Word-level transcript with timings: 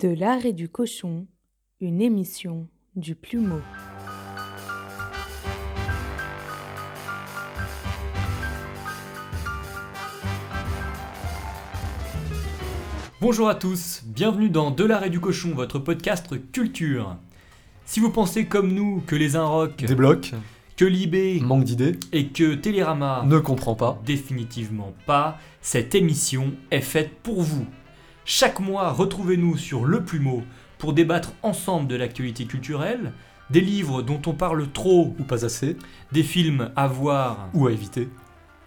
De 0.00 0.08
l'art 0.08 0.46
et 0.46 0.54
du 0.54 0.70
cochon, 0.70 1.26
une 1.78 2.00
émission 2.00 2.68
du 2.96 3.14
plumeau. 3.14 3.60
Bonjour 13.20 13.50
à 13.50 13.54
tous, 13.54 14.02
bienvenue 14.06 14.48
dans 14.48 14.70
De 14.70 14.84
l'art 14.84 15.04
et 15.04 15.10
du 15.10 15.20
cochon, 15.20 15.52
votre 15.54 15.78
podcast 15.78 16.28
culture. 16.50 17.18
Si 17.84 18.00
vous 18.00 18.10
pensez 18.10 18.46
comme 18.46 18.72
nous 18.72 19.02
que 19.06 19.16
les 19.16 19.36
Inrock, 19.36 19.84
Débloque, 19.84 20.32
que 20.78 20.86
Libé 20.86 21.40
manque 21.40 21.64
d'idées, 21.64 21.98
et 22.12 22.28
que 22.28 22.54
Télérama 22.54 23.22
ne 23.26 23.38
comprend 23.38 23.74
pas. 23.74 24.00
définitivement 24.06 24.94
pas, 25.04 25.36
cette 25.60 25.94
émission 25.94 26.54
est 26.70 26.80
faite 26.80 27.10
pour 27.22 27.42
vous. 27.42 27.66
Chaque 28.32 28.60
mois, 28.60 28.92
retrouvez-nous 28.92 29.58
sur 29.58 29.84
Le 29.84 30.04
Plumeau 30.04 30.44
pour 30.78 30.92
débattre 30.92 31.32
ensemble 31.42 31.88
de 31.88 31.96
l'actualité 31.96 32.44
culturelle, 32.44 33.12
des 33.50 33.60
livres 33.60 34.02
dont 34.02 34.22
on 34.24 34.34
parle 34.34 34.70
trop, 34.70 35.16
Ou 35.18 35.24
pas 35.24 35.44
assez, 35.44 35.76
des 36.12 36.22
films 36.22 36.70
à 36.76 36.86
voir, 36.86 37.48
ou 37.54 37.66
à 37.66 37.72
éviter. 37.72 38.08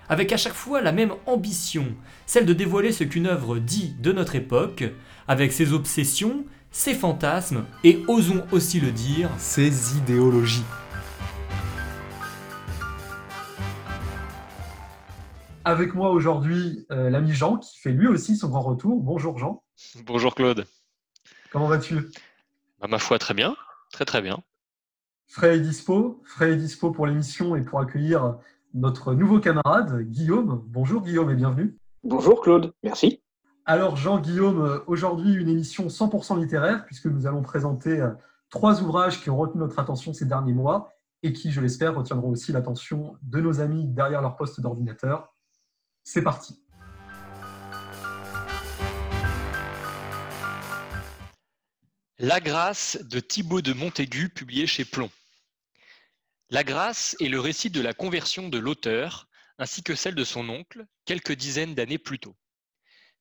avec 0.09 0.33
à 0.33 0.37
chaque 0.37 0.53
fois 0.53 0.81
la 0.81 0.91
même 0.91 1.13
ambition, 1.27 1.85
celle 2.25 2.45
de 2.45 2.51
dévoiler 2.51 2.91
ce 2.91 3.05
qu'une 3.05 3.25
œuvre 3.25 3.57
dit 3.57 3.95
de 4.01 4.11
notre 4.11 4.35
époque, 4.35 4.83
avec 5.29 5.53
ses 5.53 5.71
obsessions, 5.71 6.43
ses 6.69 6.93
fantasmes, 6.93 7.63
et 7.85 8.03
osons 8.09 8.43
aussi 8.51 8.81
le 8.81 8.91
dire, 8.91 9.29
Ces 9.37 9.95
idéologies. 9.95 10.65
Avec 15.65 15.93
moi 15.95 16.11
aujourd'hui, 16.11 16.85
euh, 16.91 17.09
l'ami 17.09 17.31
Jean, 17.31 17.57
qui 17.57 17.79
fait 17.79 17.91
lui 17.91 18.07
aussi 18.07 18.35
son 18.35 18.49
grand 18.49 18.61
retour. 18.61 19.01
Bonjour 19.01 19.37
Jean, 19.37 19.63
Bonjour 20.05 20.35
Claude. 20.35 20.65
comment 21.51 21.67
vas-tu? 21.67 21.95
Bah, 22.81 22.87
ma 22.89 22.99
foi, 22.99 23.17
très 23.17 23.33
bien. 23.33 23.55
Très 23.91 24.03
très 24.03 24.21
bien. 24.21 24.43
Frais 25.27 25.55
est 25.55 25.61
dispo, 25.61 26.21
Frais 26.25 26.51
est 26.51 26.55
dispo 26.57 26.91
pour 26.91 27.07
l'émission 27.07 27.55
et 27.55 27.61
pour 27.61 27.79
accueillir 27.79 28.37
notre 28.73 29.13
nouveau 29.13 29.39
camarade, 29.39 30.01
Guillaume. 30.01 30.63
Bonjour 30.67 31.01
Guillaume 31.01 31.29
et 31.31 31.35
bienvenue. 31.35 31.77
Bonjour 32.03 32.41
Claude, 32.41 32.73
merci. 32.83 33.21
Alors 33.65 33.95
Jean-Guillaume, 33.95 34.61
euh, 34.61 34.79
aujourd'hui 34.87 35.33
une 35.33 35.47
émission 35.47 35.87
100% 35.87 36.37
littéraire, 36.41 36.85
puisque 36.85 37.05
nous 37.05 37.25
allons 37.25 37.41
présenter 37.41 38.01
euh, 38.01 38.09
trois 38.49 38.81
ouvrages 38.81 39.21
qui 39.21 39.29
ont 39.29 39.37
retenu 39.37 39.61
notre 39.61 39.79
attention 39.79 40.11
ces 40.11 40.25
derniers 40.25 40.53
mois 40.53 40.89
et 41.23 41.31
qui, 41.31 41.51
je 41.51 41.61
l'espère, 41.61 41.95
retiendront 41.95 42.31
aussi 42.31 42.51
l'attention 42.51 43.15
de 43.21 43.39
nos 43.39 43.61
amis 43.61 43.85
derrière 43.87 44.21
leur 44.21 44.35
poste 44.35 44.59
d'ordinateur. 44.59 45.32
C'est 46.03 46.21
parti. 46.21 46.59
La 52.19 52.39
Grâce 52.39 52.97
de 53.01 53.19
Thibaut 53.19 53.61
de 53.61 53.73
Montaigu, 53.73 54.29
publié 54.29 54.67
chez 54.67 54.85
Plomb. 54.85 55.09
La 56.49 56.63
Grâce 56.63 57.15
est 57.19 57.29
le 57.29 57.39
récit 57.39 57.69
de 57.69 57.81
la 57.81 57.93
conversion 57.93 58.49
de 58.49 58.57
l'auteur, 58.57 59.27
ainsi 59.57 59.81
que 59.81 59.95
celle 59.95 60.15
de 60.15 60.23
son 60.23 60.49
oncle, 60.49 60.85
quelques 61.05 61.33
dizaines 61.33 61.73
d'années 61.73 61.97
plus 61.97 62.19
tôt. 62.19 62.35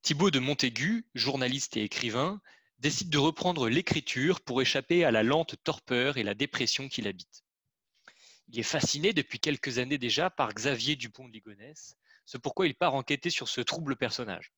Thibaut 0.02 0.30
de 0.30 0.40
Montaigu, 0.40 1.06
journaliste 1.14 1.76
et 1.76 1.84
écrivain, 1.84 2.40
décide 2.80 3.10
de 3.10 3.18
reprendre 3.18 3.68
l'écriture 3.68 4.40
pour 4.40 4.60
échapper 4.60 5.04
à 5.04 5.12
la 5.12 5.22
lente 5.22 5.54
torpeur 5.62 6.16
et 6.16 6.24
la 6.24 6.34
dépression 6.34 6.88
qui 6.88 7.00
l'habitent. 7.00 7.44
Il 8.48 8.58
est 8.58 8.64
fasciné 8.64 9.12
depuis 9.12 9.38
quelques 9.38 9.78
années 9.78 9.98
déjà 9.98 10.28
par 10.30 10.52
Xavier 10.52 10.96
Dupont 10.96 11.28
de 11.28 11.32
Ligonnès, 11.32 11.96
c'est 12.24 12.40
pourquoi 12.40 12.66
il 12.66 12.74
part 12.74 12.94
enquêter 12.94 13.30
sur 13.30 13.48
ce 13.48 13.60
trouble 13.60 13.96
personnage. 13.96 14.52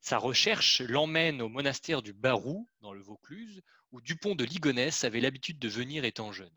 Sa 0.00 0.18
recherche 0.18 0.80
l'emmène 0.80 1.42
au 1.42 1.48
monastère 1.48 2.02
du 2.02 2.12
Barou, 2.12 2.68
dans 2.80 2.92
le 2.92 3.02
Vaucluse, 3.02 3.62
où 3.92 4.00
Dupont 4.00 4.34
de 4.34 4.44
Ligonnès 4.44 5.04
avait 5.04 5.20
l'habitude 5.20 5.58
de 5.58 5.68
venir 5.68 6.04
étant 6.04 6.32
jeune. 6.32 6.54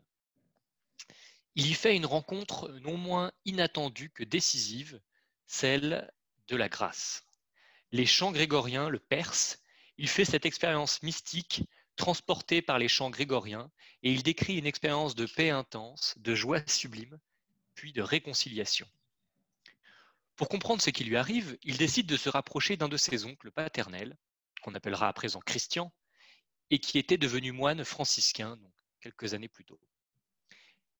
Il 1.54 1.66
y 1.66 1.74
fait 1.74 1.94
une 1.94 2.06
rencontre 2.06 2.70
non 2.80 2.96
moins 2.96 3.32
inattendue 3.44 4.10
que 4.10 4.24
décisive, 4.24 5.00
celle 5.46 6.10
de 6.48 6.56
la 6.56 6.68
grâce. 6.68 7.24
Les 7.92 8.06
chants 8.06 8.32
grégoriens 8.32 8.88
le 8.88 8.98
percent, 8.98 9.56
il 9.98 10.08
fait 10.08 10.24
cette 10.24 10.46
expérience 10.46 11.02
mystique 11.02 11.62
transportée 11.96 12.60
par 12.60 12.78
les 12.78 12.88
chants 12.88 13.10
grégoriens 13.10 13.70
et 14.02 14.12
il 14.12 14.22
décrit 14.22 14.58
une 14.58 14.66
expérience 14.66 15.14
de 15.14 15.26
paix 15.26 15.50
intense, 15.50 16.14
de 16.16 16.34
joie 16.34 16.66
sublime, 16.66 17.18
puis 17.74 17.92
de 17.92 18.02
réconciliation. 18.02 18.88
Pour 20.36 20.48
comprendre 20.48 20.82
ce 20.82 20.90
qui 20.90 21.04
lui 21.04 21.16
arrive, 21.16 21.56
il 21.62 21.76
décide 21.76 22.06
de 22.06 22.16
se 22.16 22.28
rapprocher 22.28 22.76
d'un 22.76 22.88
de 22.88 22.96
ses 22.96 23.24
oncles 23.24 23.52
paternels, 23.52 24.16
qu'on 24.62 24.74
appellera 24.74 25.08
à 25.08 25.12
présent 25.12 25.40
Christian, 25.40 25.92
et 26.70 26.80
qui 26.80 26.98
était 26.98 27.18
devenu 27.18 27.52
moine 27.52 27.84
franciscain 27.84 28.58
quelques 29.00 29.34
années 29.34 29.48
plus 29.48 29.64
tôt. 29.64 29.80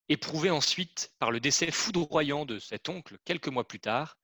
Éprouvé 0.08 0.50
ensuite 0.50 1.12
par 1.18 1.30
le 1.30 1.40
décès 1.40 1.70
foudroyant 1.70 2.44
de 2.44 2.58
cet 2.58 2.88
oncle 2.88 3.18
quelques 3.24 3.48
mois 3.48 3.66
plus 3.66 3.80
tard, 3.80 4.18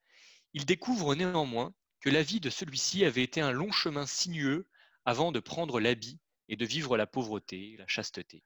il 0.53 0.66
découvre 0.66 1.15
néanmoins 1.15 1.75
que 2.00 2.10
la 2.10 2.22
vie 2.22 2.41
de 2.41 2.50
celui-ci 2.50 3.04
avait 3.04 3.22
été 3.22 3.41
un 3.41 3.53
long 3.53 3.72
chemin 3.72 4.06
sinueux 4.06 4.69
avant 5.04 5.32
de 5.32 5.41
prendre 5.41 5.81
l'habit 5.81 6.20
et 6.49 6.56
de 6.56 6.66
vivre 6.66 6.97
la 6.97 7.06
pauvreté, 7.06 7.76
la 7.78 7.87
chasteté. 7.87 8.43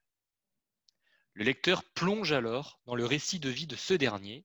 Le 1.34 1.44
lecteur 1.44 1.82
plonge 1.82 2.32
alors 2.32 2.80
dans 2.86 2.94
le 2.94 3.04
récit 3.04 3.40
de 3.40 3.48
vie 3.48 3.66
de 3.66 3.76
ce 3.76 3.94
dernier 3.94 4.44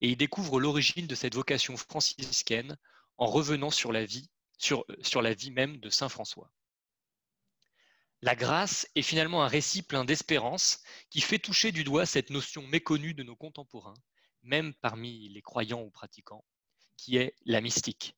et 0.00 0.10
il 0.10 0.16
découvre 0.16 0.60
l'origine 0.60 1.06
de 1.06 1.14
cette 1.14 1.34
vocation 1.34 1.76
franciscaine 1.76 2.76
en 3.18 3.26
revenant 3.26 3.70
sur 3.70 3.92
la 3.92 4.04
vie, 4.04 4.30
sur, 4.58 4.84
sur 5.02 5.22
la 5.22 5.34
vie 5.34 5.50
même 5.50 5.78
de 5.78 5.90
Saint 5.90 6.08
François. 6.08 6.52
La 8.22 8.34
grâce 8.34 8.88
est 8.94 9.02
finalement 9.02 9.42
un 9.42 9.48
récit 9.48 9.82
plein 9.82 10.04
d'espérance 10.04 10.80
qui 11.10 11.20
fait 11.20 11.38
toucher 11.38 11.72
du 11.72 11.84
doigt 11.84 12.06
cette 12.06 12.30
notion 12.30 12.66
méconnue 12.66 13.12
de 13.12 13.22
nos 13.22 13.36
contemporains, 13.36 13.94
même 14.42 14.72
parmi 14.74 15.28
les 15.28 15.42
croyants 15.42 15.82
ou 15.82 15.90
pratiquants, 15.90 16.44
qui 16.96 17.18
est 17.18 17.34
la 17.44 17.60
mystique. 17.60 18.16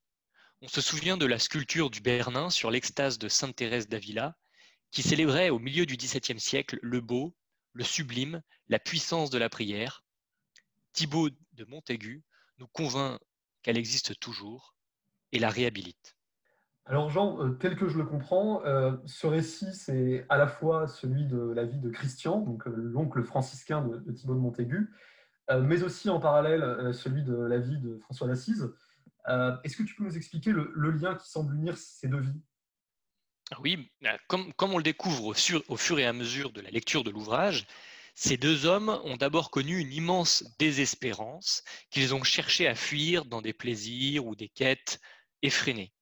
On 0.61 0.67
se 0.67 0.81
souvient 0.81 1.17
de 1.17 1.25
la 1.25 1.39
sculpture 1.39 1.89
du 1.89 1.99
Bernin 1.99 2.49
sur 2.49 2.71
l'extase 2.71 3.19
de 3.19 3.27
Sainte 3.27 3.55
Thérèse 3.55 3.89
d'Avila, 3.89 4.37
qui 4.91 5.03
célébrait 5.03 5.49
au 5.49 5.59
milieu 5.59 5.85
du 5.85 5.97
XVIIe 5.97 6.39
siècle 6.39 6.79
le 6.81 7.01
beau, 7.01 7.35
le 7.73 7.83
sublime, 7.83 8.41
la 8.67 8.79
puissance 8.79 9.29
de 9.29 9.37
la 9.37 9.49
prière. 9.49 10.03
Thibaut 10.97 11.29
de 11.29 11.65
Montaigu 11.65 12.23
nous 12.57 12.65
convainc 12.65 13.19
qu'elle 13.61 13.77
existe 13.77 14.19
toujours 14.19 14.73
et 15.31 15.37
la 15.37 15.51
réhabilite. 15.51 16.17
Alors 16.87 17.11
Jean, 17.11 17.39
euh, 17.39 17.51
tel 17.51 17.75
que 17.75 17.87
je 17.87 17.99
le 17.99 18.03
comprends, 18.03 18.65
euh, 18.65 18.97
ce 19.05 19.27
récit, 19.27 19.75
c'est 19.75 20.25
à 20.29 20.37
la 20.37 20.47
fois 20.47 20.87
celui 20.87 21.27
de 21.27 21.37
la 21.37 21.65
vie 21.65 21.77
de 21.77 21.91
Christian, 21.91 22.39
donc 22.39 22.67
euh, 22.67 22.73
l'oncle 22.75 23.23
franciscain 23.23 23.85
de, 23.85 23.97
de 23.97 24.11
Thibaut 24.11 24.33
de 24.33 24.39
Montaigu, 24.39 24.89
mais 25.61 25.83
aussi 25.83 26.09
en 26.09 26.19
parallèle 26.19 26.93
celui 26.93 27.23
de 27.23 27.35
la 27.35 27.59
vie 27.59 27.77
de 27.77 27.99
François 27.99 28.27
d'Assise. 28.27 28.73
Est-ce 29.27 29.77
que 29.77 29.83
tu 29.83 29.93
peux 29.95 30.03
nous 30.03 30.17
expliquer 30.17 30.51
le, 30.51 30.73
le 30.75 30.91
lien 30.91 31.15
qui 31.15 31.29
semble 31.29 31.55
unir 31.55 31.77
ces 31.77 32.07
deux 32.07 32.19
vies? 32.19 32.41
Oui, 33.59 33.89
comme, 34.27 34.51
comme 34.53 34.73
on 34.73 34.77
le 34.77 34.83
découvre 34.83 35.25
au, 35.27 35.33
sur- 35.35 35.63
au 35.69 35.77
fur 35.77 35.99
et 35.99 36.05
à 36.05 36.11
mesure 36.11 36.51
de 36.51 36.59
la 36.59 36.69
lecture 36.69 37.05
de 37.05 37.11
l'ouvrage, 37.11 37.65
ces 38.19 38.35
deux 38.35 38.65
hommes 38.65 38.99
ont 39.03 39.15
d'abord 39.15 39.51
connu 39.51 39.79
une 39.79 39.93
immense 39.93 40.43
désespérance 40.57 41.63
qu'ils 41.91 42.15
ont 42.15 42.23
cherché 42.23 42.67
à 42.67 42.73
fuir 42.73 43.25
dans 43.25 43.43
des 43.43 43.53
plaisirs 43.53 44.25
ou 44.25 44.35
des 44.35 44.49
quêtes 44.49 44.99
effrénées. 45.43 45.93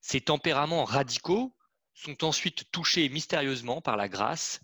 Ces 0.00 0.20
tempéraments 0.20 0.84
radicaux 0.84 1.52
sont 1.92 2.22
ensuite 2.22 2.70
touchés 2.70 3.08
mystérieusement 3.08 3.80
par 3.80 3.96
la 3.96 4.08
grâce 4.08 4.60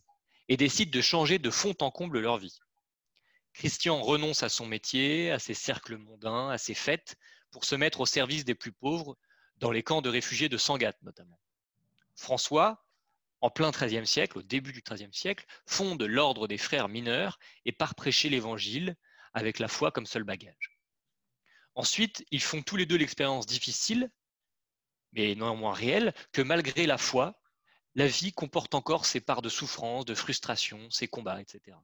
et 0.48 0.56
décident 0.56 0.92
de 0.92 1.00
changer 1.00 1.40
de 1.40 1.50
fond 1.50 1.74
en 1.80 1.90
comble 1.90 2.20
leur 2.20 2.38
vie. 2.38 2.60
Christian 3.52 4.00
renonce 4.00 4.44
à 4.44 4.48
son 4.48 4.66
métier, 4.66 5.32
à 5.32 5.40
ses 5.40 5.54
cercles 5.54 5.96
mondains, 5.96 6.50
à 6.50 6.56
ses 6.56 6.74
fêtes, 6.74 7.16
pour 7.50 7.64
se 7.64 7.74
mettre 7.74 7.98
au 7.98 8.06
service 8.06 8.44
des 8.44 8.54
plus 8.54 8.70
pauvres, 8.70 9.18
dans 9.56 9.72
les 9.72 9.82
camps 9.82 10.02
de 10.02 10.08
réfugiés 10.08 10.48
de 10.48 10.56
Sangatte 10.56 11.02
notamment. 11.02 11.40
François, 12.14 12.86
en 13.40 13.50
plein 13.50 13.70
XIIIe 13.70 14.06
siècle, 14.06 14.38
au 14.38 14.42
début 14.42 14.72
du 14.72 14.82
XIIIe 14.82 15.12
siècle, 15.12 15.46
fonde 15.66 16.02
l'ordre 16.02 16.46
des 16.46 16.58
frères 16.58 16.88
mineurs 16.88 17.38
et 17.64 17.72
part 17.72 17.94
prêcher 17.94 18.28
l'Évangile 18.28 18.96
avec 19.32 19.58
la 19.58 19.68
foi 19.68 19.90
comme 19.90 20.06
seul 20.06 20.24
bagage. 20.24 20.78
Ensuite, 21.74 22.24
ils 22.30 22.42
font 22.42 22.62
tous 22.62 22.76
les 22.76 22.86
deux 22.86 22.96
l'expérience 22.96 23.46
difficile, 23.46 24.10
mais 25.12 25.34
néanmoins 25.34 25.72
réelle, 25.72 26.14
que 26.32 26.42
malgré 26.42 26.86
la 26.86 26.98
foi, 26.98 27.40
la 27.94 28.06
vie 28.06 28.32
comporte 28.32 28.74
encore 28.74 29.06
ses 29.06 29.20
parts 29.20 29.42
de 29.42 29.48
souffrance, 29.48 30.04
de 30.04 30.14
frustration, 30.14 30.90
ses 30.90 31.08
combats, 31.08 31.40
etc. 31.40 31.76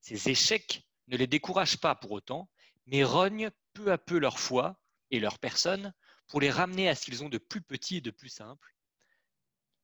Ces 0.00 0.28
échecs 0.28 0.86
ne 1.08 1.16
les 1.16 1.26
découragent 1.26 1.78
pas 1.78 1.94
pour 1.94 2.12
autant, 2.12 2.50
mais 2.86 3.02
rognent 3.04 3.50
peu 3.72 3.90
à 3.90 3.98
peu 3.98 4.18
leur 4.18 4.38
foi 4.38 4.78
et 5.10 5.20
leur 5.20 5.38
personne 5.38 5.92
pour 6.28 6.40
les 6.40 6.50
ramener 6.50 6.88
à 6.88 6.94
ce 6.94 7.04
qu'ils 7.04 7.24
ont 7.24 7.28
de 7.28 7.38
plus 7.38 7.62
petit 7.62 7.96
et 7.96 8.00
de 8.00 8.10
plus 8.10 8.28
simple, 8.28 8.75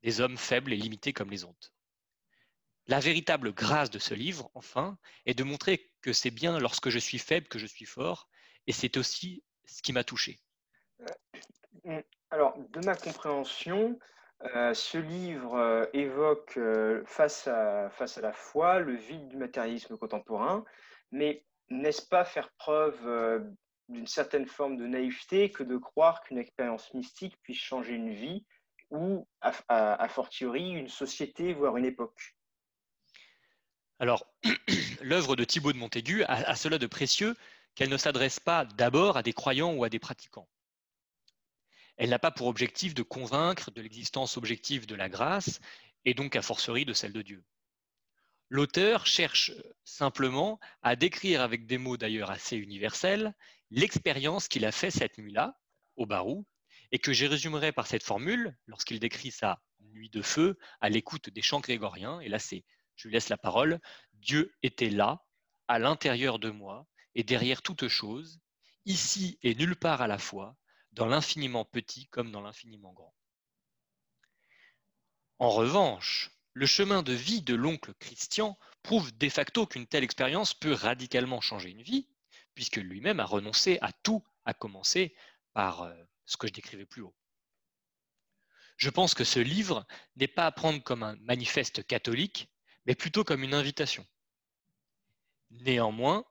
des 0.02 0.20
hommes 0.20 0.36
faibles 0.36 0.72
et 0.72 0.76
limités 0.76 1.12
comme 1.12 1.30
les 1.30 1.44
autres. 1.44 1.72
La 2.86 3.00
véritable 3.00 3.52
grâce 3.52 3.90
de 3.90 3.98
ce 3.98 4.14
livre, 4.14 4.50
enfin, 4.54 4.98
est 5.26 5.34
de 5.34 5.44
montrer 5.44 5.92
que 6.00 6.12
c'est 6.12 6.30
bien 6.32 6.58
lorsque 6.58 6.88
je 6.88 6.98
suis 6.98 7.18
faible 7.18 7.48
que 7.48 7.58
je 7.58 7.66
suis 7.66 7.84
fort, 7.84 8.28
et 8.66 8.72
c'est 8.72 8.96
aussi 8.96 9.44
ce 9.64 9.82
qui 9.82 9.92
m'a 9.92 10.04
touché. 10.04 10.40
Alors, 12.30 12.56
de 12.58 12.84
ma 12.84 12.96
compréhension, 12.96 13.98
Euh, 14.56 14.74
ce 14.74 14.98
livre 14.98 15.54
euh, 15.54 15.86
évoque 15.92 16.56
euh, 16.56 17.02
face, 17.06 17.46
à, 17.46 17.90
face 17.90 18.18
à 18.18 18.20
la 18.20 18.32
foi 18.32 18.80
le 18.80 18.94
vide 18.94 19.28
du 19.28 19.36
matérialisme 19.36 19.96
contemporain, 19.96 20.64
mais 21.12 21.44
n'est-ce 21.70 22.06
pas 22.06 22.24
faire 22.24 22.50
preuve 22.58 23.46
d'une 23.88 24.06
certaine 24.06 24.46
forme 24.46 24.76
de 24.76 24.86
naïveté 24.86 25.52
que 25.52 25.62
de 25.62 25.76
croire 25.76 26.22
qu'une 26.22 26.38
expérience 26.38 26.92
mystique 26.92 27.40
puisse 27.42 27.58
changer 27.58 27.94
une 27.94 28.12
vie 28.12 28.44
ou, 28.92 29.26
a, 29.40 30.08
fortiori, 30.08 30.70
une 30.70 30.88
société, 30.88 31.54
voire 31.54 31.76
une 31.76 31.84
époque 31.84 32.36
Alors, 33.98 34.26
l'œuvre 35.00 35.34
de 35.34 35.44
Thibaut 35.44 35.72
de 35.72 35.78
Montaigu 35.78 36.22
a 36.24 36.54
cela 36.54 36.78
de 36.78 36.86
précieux 36.86 37.34
qu'elle 37.74 37.88
ne 37.88 37.96
s'adresse 37.96 38.38
pas 38.38 38.64
d'abord 38.64 39.16
à 39.16 39.22
des 39.22 39.32
croyants 39.32 39.72
ou 39.72 39.84
à 39.84 39.88
des 39.88 39.98
pratiquants. 39.98 40.48
Elle 41.96 42.10
n'a 42.10 42.18
pas 42.18 42.30
pour 42.30 42.46
objectif 42.46 42.94
de 42.94 43.02
convaincre 43.02 43.70
de 43.70 43.80
l'existence 43.80 44.36
objective 44.36 44.86
de 44.86 44.94
la 44.94 45.08
grâce 45.08 45.60
et 46.04 46.14
donc 46.14 46.36
a 46.36 46.42
fortiori 46.42 46.84
de 46.84 46.92
celle 46.92 47.12
de 47.12 47.22
Dieu. 47.22 47.44
L'auteur 48.48 49.06
cherche 49.06 49.52
simplement 49.84 50.60
à 50.82 50.96
décrire 50.96 51.40
avec 51.40 51.66
des 51.66 51.78
mots 51.78 51.96
d'ailleurs 51.96 52.30
assez 52.30 52.56
universels 52.56 53.34
l'expérience 53.70 54.48
qu'il 54.48 54.66
a 54.66 54.72
fait 54.72 54.90
cette 54.90 55.16
nuit-là 55.16 55.58
au 55.96 56.04
Barou 56.04 56.44
et 56.92 56.98
que 56.98 57.12
j'ai 57.12 57.26
résumerai 57.26 57.72
par 57.72 57.86
cette 57.86 58.02
formule 58.02 58.56
lorsqu'il 58.66 59.00
décrit 59.00 59.30
sa 59.30 59.60
nuit 59.80 60.10
de 60.10 60.22
feu 60.22 60.58
à 60.80 60.88
l'écoute 60.88 61.30
des 61.30 61.42
chants 61.42 61.60
grégoriens. 61.60 62.20
Et 62.20 62.28
là, 62.28 62.38
c'est, 62.38 62.64
je 62.96 63.08
lui 63.08 63.14
laisse 63.14 63.30
la 63.30 63.38
parole, 63.38 63.80
Dieu 64.12 64.54
était 64.62 64.90
là, 64.90 65.24
à 65.68 65.78
l'intérieur 65.78 66.38
de 66.38 66.50
moi 66.50 66.86
et 67.14 67.24
derrière 67.24 67.62
toute 67.62 67.88
chose, 67.88 68.40
ici 68.84 69.38
et 69.42 69.54
nulle 69.54 69.76
part 69.76 70.02
à 70.02 70.06
la 70.06 70.18
fois, 70.18 70.56
dans 70.92 71.06
l'infiniment 71.06 71.64
petit 71.64 72.06
comme 72.08 72.30
dans 72.30 72.42
l'infiniment 72.42 72.92
grand. 72.92 73.14
En 75.38 75.50
revanche, 75.50 76.30
le 76.52 76.66
chemin 76.66 77.02
de 77.02 77.12
vie 77.12 77.42
de 77.42 77.54
l'oncle 77.54 77.94
Christian 77.94 78.58
prouve 78.82 79.16
de 79.16 79.28
facto 79.28 79.66
qu'une 79.66 79.86
telle 79.86 80.04
expérience 80.04 80.52
peut 80.52 80.74
radicalement 80.74 81.40
changer 81.40 81.70
une 81.70 81.82
vie, 81.82 82.08
puisque 82.54 82.76
lui-même 82.76 83.20
a 83.20 83.24
renoncé 83.24 83.78
à 83.80 83.92
tout, 83.92 84.22
à 84.44 84.52
commencer 84.52 85.16
par 85.54 85.82
euh, 85.82 85.94
ce 86.24 86.36
que 86.36 86.46
je 86.46 86.52
décrivais 86.52 86.86
plus 86.86 87.02
haut. 87.02 87.14
Je 88.76 88.90
pense 88.90 89.14
que 89.14 89.24
ce 89.24 89.38
livre 89.38 89.86
n'est 90.16 90.28
pas 90.28 90.46
à 90.46 90.52
prendre 90.52 90.82
comme 90.82 91.02
un 91.02 91.16
manifeste 91.20 91.86
catholique, 91.86 92.50
mais 92.86 92.94
plutôt 92.94 93.24
comme 93.24 93.42
une 93.42 93.54
invitation. 93.54 94.06
Néanmoins, 95.50 96.24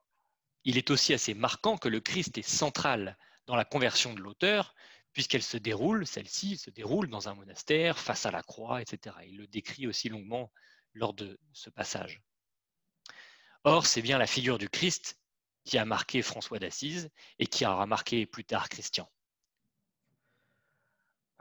il 0.63 0.77
est 0.77 0.91
aussi 0.91 1.13
assez 1.13 1.33
marquant 1.33 1.77
que 1.77 1.87
le 1.87 1.99
Christ 1.99 2.37
est 2.37 2.47
central 2.47 3.17
dans 3.45 3.55
la 3.55 3.65
conversion 3.65 4.13
de 4.13 4.19
l'auteur, 4.19 4.75
puisqu'elle 5.13 5.43
se 5.43 5.57
déroule, 5.57 6.07
celle-ci 6.07 6.57
se 6.57 6.69
déroule 6.69 7.09
dans 7.09 7.29
un 7.29 7.35
monastère, 7.35 7.99
face 7.99 8.25
à 8.25 8.31
la 8.31 8.43
croix, 8.43 8.81
etc. 8.81 9.15
Il 9.27 9.37
le 9.37 9.47
décrit 9.47 9.87
aussi 9.87 10.09
longuement 10.09 10.51
lors 10.93 11.13
de 11.13 11.39
ce 11.53 11.69
passage. 11.69 12.21
Or, 13.63 13.85
c'est 13.85 14.01
bien 14.01 14.17
la 14.17 14.27
figure 14.27 14.57
du 14.57 14.69
Christ 14.69 15.19
qui 15.63 15.77
a 15.77 15.85
marqué 15.85 16.21
François 16.21 16.59
d'Assise 16.59 17.09
et 17.39 17.45
qui 17.45 17.65
aura 17.65 17.85
marqué 17.85 18.25
plus 18.25 18.45
tard 18.45 18.69
Christian. 18.69 19.09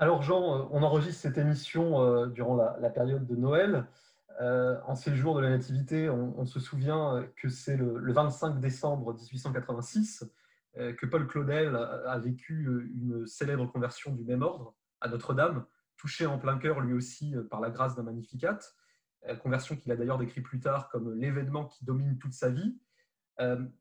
Alors 0.01 0.23
Jean, 0.23 0.55
euh, 0.55 0.67
on 0.71 0.83
enregistre 0.83 1.21
cette 1.21 1.37
émission 1.37 2.01
euh, 2.01 2.27
durant 2.27 2.57
la, 2.57 2.89
période 2.89 3.27
de 3.27 3.37
Noël. 3.37 3.87
Euh, 4.41 4.81
en 4.87 4.95
ces 4.95 5.15
jours 5.15 5.37
de 5.37 5.43
la 5.43 5.51
Nativité, 5.51 6.09
on, 6.09 6.47
se 6.47 6.59
souvient 6.59 7.29
que 7.37 7.51
c'est 7.51 7.77
le, 7.77 7.99
le, 7.99 8.13
25 8.15 8.61
décembre 8.61 9.13
1886 9.13 10.25
euh, 10.79 10.95
que 10.95 11.05
Paul 11.05 11.27
Claudel 11.27 11.77
a 11.77 12.19
vécu 12.19 12.67
une 12.95 13.27
célèbre 13.27 13.67
conversion 13.67 14.15
du 14.15 14.25
même 14.25 14.41
ordre 14.41 14.75
à 15.03 15.09
Notre-Dame, 15.09 15.67
touché 15.99 16.25
en 16.25 16.39
plein 16.39 16.57
cœur 16.57 16.81
lui 16.81 16.95
aussi 16.95 17.35
par 17.51 17.61
la 17.61 17.69
grâce 17.69 17.95
d'un 17.95 18.03
magnificat, 18.03 18.59
conversion 19.43 19.77
qu'il 19.77 19.93
a 19.93 19.97
d'ailleurs 19.97 20.17
décrit 20.17 20.41
plus 20.41 20.61
tard 20.61 20.89
comme 20.89 21.13
l'événement 21.13 21.67
qui 21.67 21.85
domine 21.85 22.17
toute 22.17 22.33
sa 22.33 22.49
vie. 22.49 22.79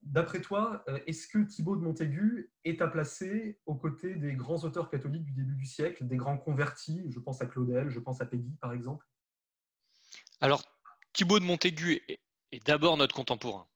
D'après 0.04 0.40
toi, 0.40 0.86
est-ce 1.06 1.28
que 1.28 1.40
Thibaut 1.40 1.75
de 1.75 1.81
Montaigu 1.81 2.51
est 2.63 2.81
à 2.81 2.88
placer 2.88 3.60
aux 3.66 3.75
côtés 3.75 4.16
des 4.16 4.34
grands 4.34 4.63
auteurs 4.63 4.90
catholiques 4.90 5.25
du 5.25 5.34
début 5.34 5.56
du 5.56 5.66
siècle, 5.66 6.07
des 6.07 6.16
grands 6.16 6.38
convertis 6.38 7.06
Je 7.10 7.19
pense 7.19 7.42
à 7.42 7.46
Claudel, 7.46 7.90
je 7.90 8.00
pense 8.00 8.22
à 8.22 8.25
Peggy 8.25 8.56
par 8.62 8.72
exemple? 8.72 9.06
Alors, 10.40 10.63
Thibaut 11.12 11.40
de 11.40 11.46
Montaigu 11.46 12.01
est 12.07 12.66
d'abord 12.66 12.96
notre 12.96 13.13
contemporain, 13.13 13.68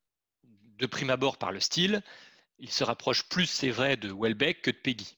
de 0.78 0.86
prime 0.86 1.10
abord 1.10 1.38
par 1.38 1.52
le 1.52 1.60
style, 1.60 2.02
il 2.60 2.72
se 2.72 2.84
rapproche 2.84 3.28
plus, 3.28 3.46
c'est 3.46 3.70
vrai, 3.70 3.98
de 3.98 4.14
Welbeck 4.14 4.62
que 4.62 4.72
de 4.72 4.78
Peggy. 4.78 5.18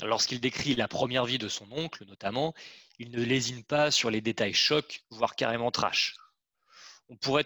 Lorsqu'il 0.00 0.40
décrit 0.40 0.74
la 0.74 0.88
première 0.88 1.24
vie 1.24 1.38
de 1.38 1.48
son 1.48 1.70
oncle, 1.72 2.04
notamment, 2.06 2.54
il 2.98 3.10
ne 3.10 3.22
lésine 3.22 3.64
pas 3.64 3.90
sur 3.90 4.10
les 4.10 4.20
détails 4.20 4.54
chocs, 4.54 5.04
voire 5.10 5.34
carrément 5.34 5.70
trash. 5.70 6.16
On 7.08 7.16
pourrait, 7.16 7.44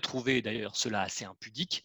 trouver 0.00 0.42
d'ailleurs 0.42 0.76
cela 0.76 1.02
assez 1.02 1.24
impudique 1.24 1.84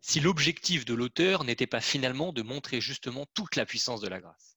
si 0.00 0.20
l'objectif 0.20 0.84
de 0.84 0.94
l'auteur 0.94 1.44
n'était 1.44 1.66
pas 1.66 1.80
finalement 1.80 2.32
de 2.32 2.42
montrer 2.42 2.80
justement 2.80 3.26
toute 3.34 3.56
la 3.56 3.66
puissance 3.66 4.00
de 4.00 4.08
la 4.08 4.20
grâce. 4.20 4.56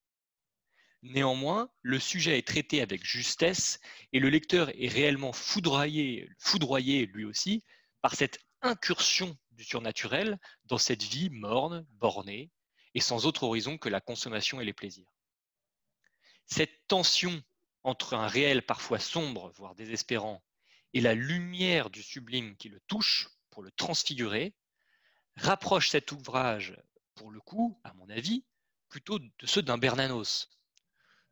Néanmoins, 1.01 1.69
le 1.81 2.00
sujet 2.00 2.38
est 2.38 2.47
traité 2.47 2.81
avec 2.81 3.06
justesse 3.06 3.80
et 4.13 4.19
le 4.19 4.30
lecteur 4.30 4.69
est 4.69 4.88
réellement 4.88 5.33
foudroyé 5.33 6.30
lui 7.07 7.25
aussi 7.25 7.63
par 8.01 8.15
cette 8.15 8.39
incursion 8.62 9.38
du 9.51 9.65
surnaturel 9.65 10.39
dans 10.65 10.77
cette 10.77 11.03
vie 11.03 11.30
morne, 11.30 11.85
bornée, 11.91 12.50
et 12.95 13.01
sans 13.01 13.25
autre 13.25 13.44
horizon 13.44 13.77
que 13.77 13.89
la 13.89 14.01
consommation 14.01 14.62
et 14.62 14.65
les 14.65 14.74
plaisirs. 14.74 15.12
Cette 16.45 16.88
tension 16.88 17.41
entre 17.83 18.13
un 18.13 18.27
réel 18.27 18.65
parfois 18.65 19.00
sombre, 19.00 19.51
voire 19.56 19.75
désespérant, 19.75 20.44
et 20.94 21.01
la 21.01 21.13
lumière 21.13 21.90
du 21.90 22.04
sublime 22.04 22.56
qui 22.56 22.69
le 22.69 22.80
touche 22.88 23.30
pour 23.50 23.63
le 23.63 23.72
transfigurer, 23.72 24.54
rapproche 25.36 25.90
cet 25.90 26.12
ouvrage, 26.12 26.75
pour 27.16 27.31
le 27.31 27.40
coup, 27.40 27.80
à 27.84 27.94
mon 27.95 28.10
avis, 28.10 28.45
plutôt 28.90 29.19
de 29.19 29.45
ceux 29.45 29.62
d'un 29.62 29.78
Bernanos. 29.78 30.50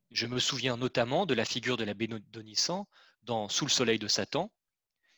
Je 0.09 0.25
me 0.25 0.39
souviens 0.39 0.77
notamment 0.77 1.25
de 1.25 1.33
la 1.33 1.45
figure 1.45 1.77
de 1.77 1.83
la 1.83 1.93
Bénodonissant 1.93 2.87
dans 3.23 3.49
Sous 3.49 3.65
le 3.65 3.71
soleil 3.71 3.99
de 3.99 4.07
Satan, 4.07 4.51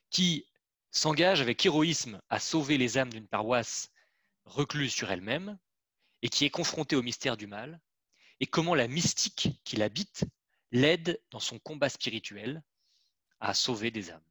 qui, 0.10 0.48
s'engage 0.94 1.42
avec 1.42 1.66
héroïsme 1.66 2.22
à 2.30 2.40
sauver 2.40 2.78
les 2.78 2.98
âmes 2.98 3.12
d'une 3.12 3.28
paroisse 3.28 3.90
recluse 4.45 4.94
sur 4.94 5.12
elle-même 5.12 5.57
et 6.22 6.30
qui 6.30 6.45
est 6.45 6.51
confrontée 6.51 6.95
au 6.95 7.01
mystère 7.01 7.36
du 7.36 7.48
mal, 7.48 7.81
et 8.40 8.45
comment 8.45 8.75
la 8.75 8.88
mystique 8.88 9.60
qui 9.63 9.75
l'habite 9.75 10.25
l'aide 10.72 11.22
dans 11.31 11.40
son 11.40 11.60
combat 11.60 11.90
spirituel 11.90 12.63
à 13.40 13.54
sauver 13.54 13.92
des 13.92 14.12
âmes. 14.12 14.23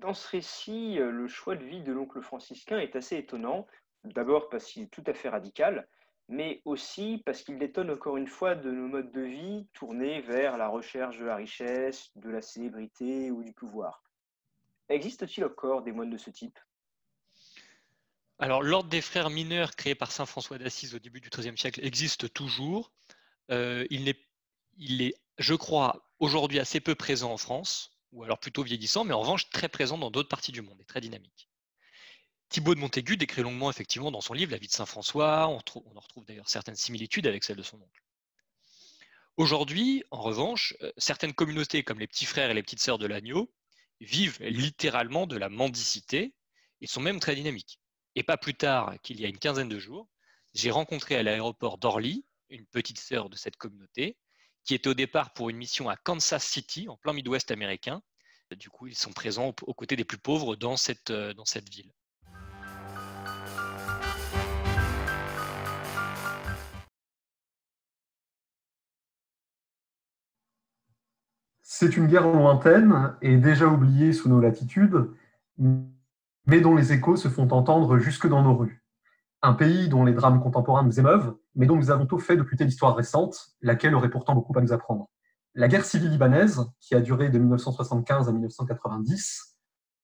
Dans 0.00 0.14
ce 0.14 0.28
récit, 0.28 0.98
euh, 0.98 1.10
le 1.10 1.28
choix 1.28 1.56
de 1.56 1.64
vie 1.64 1.82
de 1.82 1.92
l'oncle 1.92 2.22
franciscain 2.22 2.78
est 2.78 2.96
assez 2.96 3.18
étonnant, 3.18 3.66
d'abord 4.04 4.48
parce 4.48 4.64
qu'il 4.64 4.84
est 4.84 4.90
tout 4.90 5.04
à 5.06 5.12
fait 5.12 5.28
radical, 5.28 5.86
mais 6.26 6.62
aussi 6.64 7.22
parce 7.26 7.42
qu'il 7.42 7.58
détonne 7.58 7.90
encore 7.90 8.16
une 8.16 8.26
fois 8.26 8.54
de 8.54 8.70
nos 8.70 8.88
modes 8.88 9.12
de 9.12 9.20
vie 9.20 9.68
tournés 9.74 10.22
vers 10.22 10.56
la 10.56 10.68
recherche 10.68 11.18
de 11.18 11.26
la 11.26 11.36
richesse, 11.36 12.12
de 12.16 12.30
la 12.30 12.40
célébrité 12.40 13.30
ou 13.30 13.44
du 13.44 13.52
pouvoir. 13.52 14.02
Existe-t-il 14.88 15.44
encore 15.44 15.82
des 15.82 15.92
moines 15.92 16.08
de 16.08 16.16
ce 16.16 16.30
type? 16.30 16.58
Alors, 18.38 18.62
l'ordre 18.62 18.88
des 18.88 19.02
frères 19.02 19.28
mineurs 19.28 19.76
créé 19.76 19.94
par 19.94 20.12
saint 20.12 20.24
François 20.24 20.56
d'Assise 20.56 20.94
au 20.94 20.98
début 20.98 21.20
du 21.20 21.28
XIIIe 21.28 21.58
siècle 21.58 21.84
existe 21.84 22.32
toujours. 22.32 22.90
Euh, 23.50 23.86
il, 23.90 24.08
est, 24.08 24.26
il 24.78 25.02
est, 25.02 25.14
je 25.36 25.52
crois, 25.52 26.10
aujourd'hui 26.20 26.58
assez 26.58 26.80
peu 26.80 26.94
présent 26.94 27.32
en 27.32 27.36
France, 27.36 27.99
ou 28.12 28.24
alors 28.24 28.38
plutôt 28.38 28.62
vieillissant, 28.62 29.04
mais 29.04 29.14
en 29.14 29.20
revanche 29.20 29.48
très 29.50 29.68
présent 29.68 29.98
dans 29.98 30.10
d'autres 30.10 30.28
parties 30.28 30.52
du 30.52 30.62
monde 30.62 30.80
et 30.80 30.84
très 30.84 31.00
dynamique. 31.00 31.48
Thibaut 32.48 32.74
de 32.74 32.80
Montaigu 32.80 33.16
décrit 33.16 33.42
longuement, 33.42 33.70
effectivement, 33.70 34.10
dans 34.10 34.20
son 34.20 34.34
livre 34.34 34.50
La 34.50 34.58
vie 34.58 34.66
de 34.66 34.72
saint 34.72 34.86
François. 34.86 35.46
On, 35.48 35.56
en 35.96 36.00
retrouve 36.00 36.24
d'ailleurs 36.24 36.48
certaines 36.48 36.74
similitudes 36.74 37.28
avec 37.28 37.44
celle 37.44 37.56
de 37.56 37.62
son 37.62 37.80
oncle. 37.80 38.02
Aujourd'hui, 39.36 40.02
en 40.10 40.20
revanche, 40.20 40.74
euh, 40.82 40.90
certaines 40.96 41.32
communautés 41.32 41.84
comme 41.84 42.00
les 42.00 42.08
petits 42.08 42.26
frères 42.26 42.50
et 42.50 42.54
les 42.54 42.62
petites 42.62 42.82
sœurs 42.82 42.98
de 42.98 43.06
l'agneau 43.06 43.52
vivent 44.00 44.42
littéralement 44.42 45.26
de 45.26 45.36
la 45.36 45.48
mendicité 45.48 46.34
et 46.80 46.86
sont 46.88 47.00
même 47.00 47.20
très 47.20 47.36
dynamiques. 47.36 47.78
Et 48.16 48.24
pas 48.24 48.36
plus 48.36 48.54
tard 48.54 48.94
qu'il 49.02 49.20
y 49.20 49.24
a 49.24 49.28
une 49.28 49.38
quinzaine 49.38 49.68
de 49.68 49.78
jours, 49.78 50.08
j'ai 50.52 50.72
rencontré 50.72 51.14
à 51.14 51.22
l'aéroport 51.22 51.78
d'Orly 51.78 52.24
une 52.48 52.66
petite 52.66 52.98
sœur 52.98 53.30
de 53.30 53.36
cette 53.36 53.56
communauté 53.56 54.16
qui 54.64 54.74
était 54.74 54.88
au 54.88 54.94
départ 54.94 55.32
pour 55.32 55.50
une 55.50 55.56
mission 55.56 55.88
à 55.88 55.96
Kansas 55.96 56.44
City, 56.44 56.88
en 56.88 56.96
plein 56.96 57.12
Midwest 57.12 57.50
américain. 57.50 58.02
Du 58.56 58.68
coup, 58.68 58.88
ils 58.88 58.96
sont 58.96 59.12
présents 59.12 59.54
aux 59.62 59.74
côtés 59.74 59.96
des 59.96 60.04
plus 60.04 60.18
pauvres 60.18 60.56
dans 60.56 60.74
euh, 61.10 61.34
dans 61.34 61.44
cette 61.44 61.68
ville. 61.68 61.92
C'est 71.62 71.96
une 71.96 72.08
guerre 72.08 72.26
lointaine 72.26 73.16
et 73.22 73.38
déjà 73.38 73.66
oubliée 73.66 74.12
sous 74.12 74.28
nos 74.28 74.38
latitudes, 74.38 75.08
mais 75.56 76.60
dont 76.60 76.76
les 76.76 76.92
échos 76.92 77.16
se 77.16 77.28
font 77.28 77.48
entendre 77.52 77.96
jusque 77.98 78.28
dans 78.28 78.42
nos 78.42 78.54
rues. 78.54 78.84
Un 79.40 79.54
pays 79.54 79.88
dont 79.88 80.04
les 80.04 80.12
drames 80.12 80.42
contemporains 80.42 80.82
nous 80.82 81.00
émeuvent, 81.00 81.38
mais 81.54 81.66
dont 81.66 81.76
nous 81.76 81.90
avons 81.90 82.06
tôt 82.06 82.18
fait 82.18 82.36
d'occulter 82.36 82.64
l'histoire 82.64 82.96
récente, 82.96 83.56
laquelle 83.60 83.94
aurait 83.94 84.10
pourtant 84.10 84.34
beaucoup 84.34 84.56
à 84.58 84.62
nous 84.62 84.72
apprendre. 84.72 85.10
La 85.54 85.68
guerre 85.68 85.84
civile 85.84 86.10
libanaise, 86.10 86.64
qui 86.80 86.94
a 86.94 87.00
duré 87.00 87.28
de 87.28 87.38
1975 87.38 88.28
à 88.28 88.32
1990, 88.32 89.56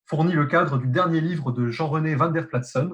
fournit 0.07 0.33
le 0.33 0.47
cadre 0.47 0.79
du 0.79 0.89
dernier 0.89 1.21
livre 1.21 1.53
de 1.53 1.69
Jean-René 1.69 2.15
van 2.15 2.31
der 2.31 2.49
Platzen, 2.49 2.91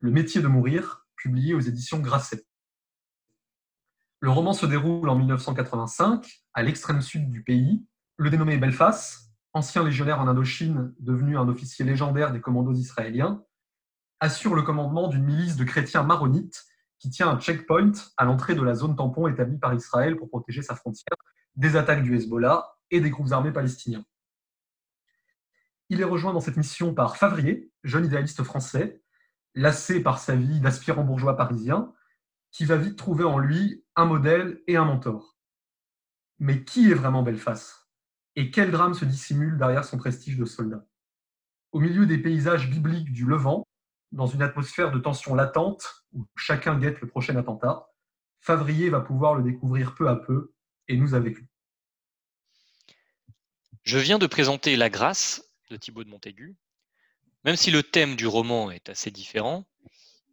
Le 0.00 0.10
métier 0.10 0.42
de 0.42 0.48
mourir, 0.48 1.06
publié 1.16 1.54
aux 1.54 1.60
éditions 1.60 1.98
Grasset. 1.98 2.44
Le 4.20 4.30
roman 4.30 4.52
se 4.52 4.66
déroule 4.66 5.08
en 5.08 5.16
1985, 5.16 6.44
à 6.52 6.62
l'extrême 6.62 7.00
sud 7.00 7.30
du 7.30 7.42
pays. 7.42 7.86
Le 8.16 8.30
dénommé 8.30 8.58
Belfast, 8.58 9.30
ancien 9.54 9.82
légionnaire 9.82 10.20
en 10.20 10.28
Indochine, 10.28 10.94
devenu 10.98 11.38
un 11.38 11.48
officier 11.48 11.84
légendaire 11.84 12.32
des 12.32 12.40
commandos 12.40 12.74
israéliens, 12.74 13.42
assure 14.20 14.54
le 14.54 14.62
commandement 14.62 15.08
d'une 15.08 15.24
milice 15.24 15.56
de 15.56 15.64
chrétiens 15.64 16.02
maronites 16.02 16.64
qui 16.98 17.10
tient 17.10 17.28
un 17.28 17.38
checkpoint 17.38 17.92
à 18.16 18.24
l'entrée 18.24 18.54
de 18.54 18.62
la 18.62 18.74
zone 18.74 18.96
tampon 18.96 19.26
établie 19.26 19.58
par 19.58 19.74
Israël 19.74 20.16
pour 20.16 20.28
protéger 20.28 20.62
sa 20.62 20.74
frontière 20.74 21.16
des 21.56 21.76
attaques 21.76 22.02
du 22.02 22.16
Hezbollah 22.16 22.76
et 22.90 23.00
des 23.00 23.10
groupes 23.10 23.32
armés 23.32 23.52
palestiniens. 23.52 24.04
Il 25.90 26.00
est 26.00 26.04
rejoint 26.04 26.32
dans 26.32 26.40
cette 26.40 26.56
mission 26.56 26.94
par 26.94 27.16
Favrier, 27.16 27.70
jeune 27.82 28.06
idéaliste 28.06 28.42
français, 28.42 29.02
lassé 29.54 30.02
par 30.02 30.18
sa 30.18 30.34
vie 30.34 30.60
d'aspirant 30.60 31.04
bourgeois 31.04 31.36
parisien, 31.36 31.92
qui 32.50 32.64
va 32.64 32.76
vite 32.76 32.96
trouver 32.96 33.24
en 33.24 33.38
lui 33.38 33.84
un 33.96 34.04
modèle 34.04 34.62
et 34.66 34.76
un 34.76 34.84
mentor. 34.84 35.36
Mais 36.38 36.64
qui 36.64 36.90
est 36.90 36.94
vraiment 36.94 37.22
Belfast? 37.22 37.88
Et 38.36 38.50
quel 38.50 38.70
drame 38.70 38.94
se 38.94 39.04
dissimule 39.04 39.58
derrière 39.58 39.84
son 39.84 39.98
prestige 39.98 40.38
de 40.38 40.44
soldat? 40.44 40.84
Au 41.72 41.80
milieu 41.80 42.06
des 42.06 42.18
paysages 42.18 42.70
bibliques 42.70 43.12
du 43.12 43.26
Levant, 43.26 43.66
dans 44.14 44.26
une 44.26 44.42
atmosphère 44.42 44.92
de 44.92 44.98
tension 44.98 45.34
latente 45.34 46.06
où 46.12 46.24
chacun 46.36 46.78
guette 46.78 47.00
le 47.00 47.08
prochain 47.08 47.36
attentat, 47.36 47.88
Favrier 48.40 48.88
va 48.88 49.00
pouvoir 49.00 49.34
le 49.34 49.42
découvrir 49.42 49.94
peu 49.94 50.08
à 50.08 50.16
peu 50.16 50.52
et 50.88 50.96
nous 50.96 51.14
avec 51.14 51.36
lui. 51.36 51.46
Je 53.82 53.98
viens 53.98 54.18
de 54.18 54.26
présenter 54.26 54.76
La 54.76 54.88
Grâce 54.88 55.50
de 55.70 55.76
Thibaut 55.76 56.04
de 56.04 56.08
Montaigu. 56.08 56.56
Même 57.44 57.56
si 57.56 57.70
le 57.70 57.82
thème 57.82 58.16
du 58.16 58.26
roman 58.26 58.70
est 58.70 58.88
assez 58.88 59.10
différent, 59.10 59.64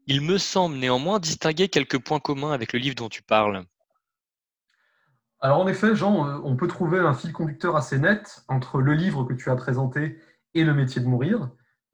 il 0.08 0.22
me 0.22 0.38
semble 0.38 0.76
néanmoins 0.76 1.20
distinguer 1.20 1.68
quelques 1.68 2.00
points 2.00 2.20
communs 2.20 2.52
avec 2.52 2.74
le 2.74 2.80
livre 2.80 2.96
dont 2.96 3.10
tu 3.10 3.24
parles. 3.24 3.66
Alors 5.40 5.60
en 5.60 5.68
effet, 5.68 5.96
Jean, 5.96 6.28
euh, 6.28 6.40
on 6.44 6.56
peut 6.56 6.68
trouver 6.68 7.00
un 7.00 7.14
fil 7.14 7.34
conducteur 7.34 7.76
assez 7.76 7.98
net 7.98 8.44
entre 8.48 8.80
le 8.80 8.94
livre 8.94 9.24
que 9.24 9.34
tu 9.34 9.50
as 9.50 9.56
présenté 9.56 10.20
et 10.54 10.64
le 10.64 10.74
métier 10.74 11.02
de 11.02 11.08
mourir. 11.08 11.50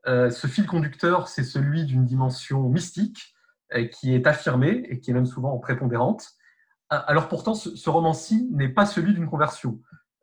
Euh, 0.07 0.29
ce 0.29 0.47
fil 0.47 0.65
conducteur, 0.65 1.27
c'est 1.27 1.43
celui 1.43 1.85
d'une 1.85 2.05
dimension 2.05 2.69
mystique 2.69 3.35
euh, 3.73 3.85
qui 3.85 4.13
est 4.13 4.25
affirmée 4.27 4.83
et 4.89 4.99
qui 4.99 5.11
est 5.11 5.13
même 5.13 5.25
souvent 5.25 5.57
prépondérante. 5.57 6.31
Alors 6.89 7.27
pourtant, 7.27 7.53
ce, 7.53 7.89
roman-ci 7.89 8.47
n'est 8.51 8.69
pas 8.69 8.85
celui 8.85 9.13
d'une 9.13 9.27
conversion. 9.27 9.81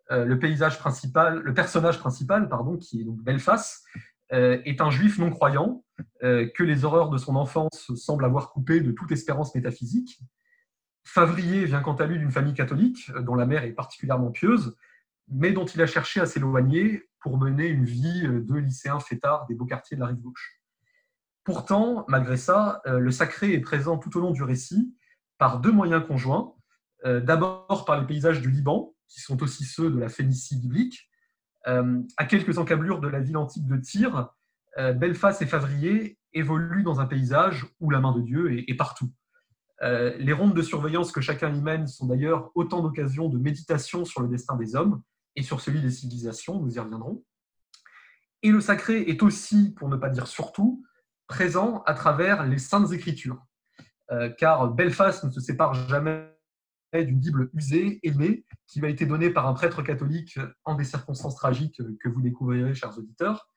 le 0.09 0.38
paysage 0.38 0.79
principal, 0.79 1.41
le 1.41 1.53
personnage 1.53 1.99
principal, 1.99 2.49
pardon, 2.49 2.79
qui 2.79 3.03
est 3.03 3.05
donc 3.05 3.23
Belfast, 3.23 3.85
est 4.31 4.81
un 4.81 4.88
juif 4.88 5.19
non 5.19 5.29
croyant 5.29 5.85
que 6.23 6.62
les 6.62 6.87
horreurs 6.87 7.11
de 7.11 7.19
son 7.19 7.37
enfance 7.37 7.95
semblent 7.97 8.25
avoir 8.25 8.50
coupé 8.50 8.81
de 8.81 8.93
toute 8.93 9.12
espérance 9.12 9.55
métaphysique 9.55 10.23
Favrier 11.05 11.67
vient 11.67 11.81
quant 11.81 11.95
à 11.95 12.07
lui 12.07 12.19
d'une 12.19 12.31
famille 12.31 12.55
catholique, 12.55 13.11
euh, 13.14 13.21
dont 13.21 13.35
la 13.35 13.47
mère 13.47 13.64
est 13.64 13.73
particulièrement 13.73 14.31
pieuse, 14.31 14.76
mais 15.28 15.52
dont 15.52 15.64
il 15.64 15.81
a 15.83 15.87
cherché 15.87 16.21
à 16.21 16.26
s'éloigner 16.26 17.09
pour 17.21 17.38
mener 17.38 17.66
une 17.66 17.85
vie 17.85 18.26
euh, 18.26 18.40
de 18.40 18.54
lycéen 18.54 19.00
fêtard 19.00 19.47
des 19.47 19.54
beaux 19.54 19.66
quartiers 19.66 19.97
de 19.97 20.02
la 20.02 20.09
rive 20.09 20.21
gauche. 20.21 20.61
Pourtant, 21.45 22.04
malgré 22.09 22.37
ça, 22.37 22.81
euh, 22.87 22.99
le 22.99 23.11
sacré 23.11 23.52
est 23.52 23.61
présent 23.61 23.99
tout 23.99 24.16
au 24.16 24.21
long 24.21 24.31
du 24.31 24.43
récit 24.43 24.95
par 25.38 25.61
deux 25.61 25.73
moyens 25.73 26.07
conjoints. 26.07 26.52
D'abord 27.04 27.85
par 27.85 28.00
les 28.00 28.07
paysages 28.07 28.40
du 28.40 28.50
Liban, 28.50 28.95
qui 29.09 29.21
sont 29.21 29.43
aussi 29.43 29.64
ceux 29.64 29.90
de 29.90 29.99
la 29.99 30.09
Phénicie 30.09 30.59
biblique. 30.59 31.11
À 31.66 32.25
quelques 32.25 32.57
encablures 32.57 32.99
de 32.99 33.09
la 33.09 33.21
ville 33.21 33.37
antique 33.37 33.66
de 33.66 33.76
Tyr, 33.76 34.31
Belfast 34.78 35.43
et 35.43 35.47
Favrier 35.47 36.19
évoluent 36.33 36.83
dans 36.83 37.00
un 37.00 37.07
paysage 37.07 37.66
où 37.78 37.90
la 37.90 38.00
main 38.00 38.12
de 38.12 38.23
Dieu 38.23 38.59
est 38.66 38.75
partout. 38.75 39.12
Euh, 39.83 40.16
les 40.19 40.33
rondes 40.33 40.54
de 40.54 40.62
surveillance 40.62 41.12
que 41.12 41.21
chacun 41.21 41.52
y 41.52 41.61
mène 41.61 41.87
sont 41.87 42.07
d'ailleurs 42.07 42.50
autant 42.54 42.81
d'occasions 42.81 43.28
de 43.28 43.38
méditation 43.38 44.04
sur 44.04 44.23
le 44.23 44.28
destin 44.28 44.57
des 44.57 44.76
hommes 44.76 45.02
et 45.37 45.43
sur 45.43 45.61
celui 45.61 45.81
des 45.81 45.91
civilisations, 45.91 46.61
nous 46.61 46.75
y 46.75 46.79
reviendrons. 46.79 47.25
Et 48.43 48.50
le 48.50 48.61
sacré 48.61 49.03
est 49.03 49.23
aussi, 49.23 49.73
pour 49.75 49.88
ne 49.88 49.97
pas 49.97 50.11
dire 50.11 50.26
surtout, 50.26 50.85
présent 51.26 51.83
à 51.87 51.95
travers 51.95 52.45
les 52.47 52.59
saintes 52.59 52.93
écritures. 52.93 53.43
Euh, 54.11 54.29
car 54.29 54.69
Belfast 54.73 55.25
ne 55.25 55.31
se 55.31 55.41
sépare 55.41 55.75
jamais 55.88 56.31
d'une 56.93 57.19
Bible 57.19 57.50
usée, 57.55 57.99
aimée, 58.03 58.45
qui 58.69 58.81
m'a 58.81 58.88
été 58.88 59.07
donnée 59.07 59.31
par 59.31 59.49
un 59.49 59.55
prêtre 59.55 59.83
catholique 59.83 60.38
en 60.64 60.75
des 60.76 60.85
circonstances 60.85 61.35
tragiques 61.35 61.83
que 62.00 62.09
vous 62.09 62.21
découvrirez, 62.21 62.75
chers 62.75 62.97
auditeurs. 62.97 63.49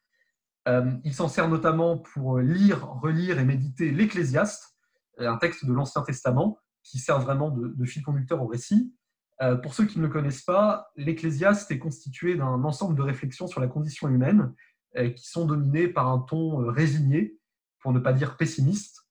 Euh, 0.68 0.92
il 1.04 1.14
s'en 1.14 1.28
sert 1.28 1.48
notamment 1.48 1.98
pour 1.98 2.40
lire, 2.40 2.88
relire 2.88 3.40
et 3.40 3.46
méditer 3.46 3.92
l'Ecclésiaste, 3.92 4.76
un 5.20 5.38
texte 5.38 5.66
de 5.66 5.74
l'Ancien 5.74 6.02
Testament 6.02 6.58
qui 6.84 7.00
sert 7.00 7.20
vraiment 7.20 7.52
de, 7.52 7.86
fil 7.86 8.02
conducteur 8.02 8.42
au 8.42 8.48
récit. 8.48 8.94
Euh, 9.42 9.56
pour 9.56 9.74
ceux 9.74 9.86
qui 9.86 10.00
ne 10.00 10.04
le 10.04 10.10
connaissent 10.10 10.42
pas, 10.42 10.92
l'Ecclésiaste 10.96 11.70
est 11.72 11.80
constitué 11.80 12.36
d'un 12.36 12.64
ensemble 12.64 12.96
de 12.96 13.02
réflexions 13.02 13.48
sur 13.48 13.62
la 13.62 13.68
condition 13.68 14.08
humaine 14.08 14.54
euh, 14.98 15.10
qui 15.10 15.28
sont 15.28 15.46
dominées 15.46 15.88
par 15.88 16.08
un 16.08 16.20
ton 16.20 16.62
euh, 16.62 16.72
résigné, 16.72 17.38
pour 17.80 17.94
ne 17.94 18.00
pas 18.00 18.14
dire 18.14 18.38
pessimiste, 18.38 19.04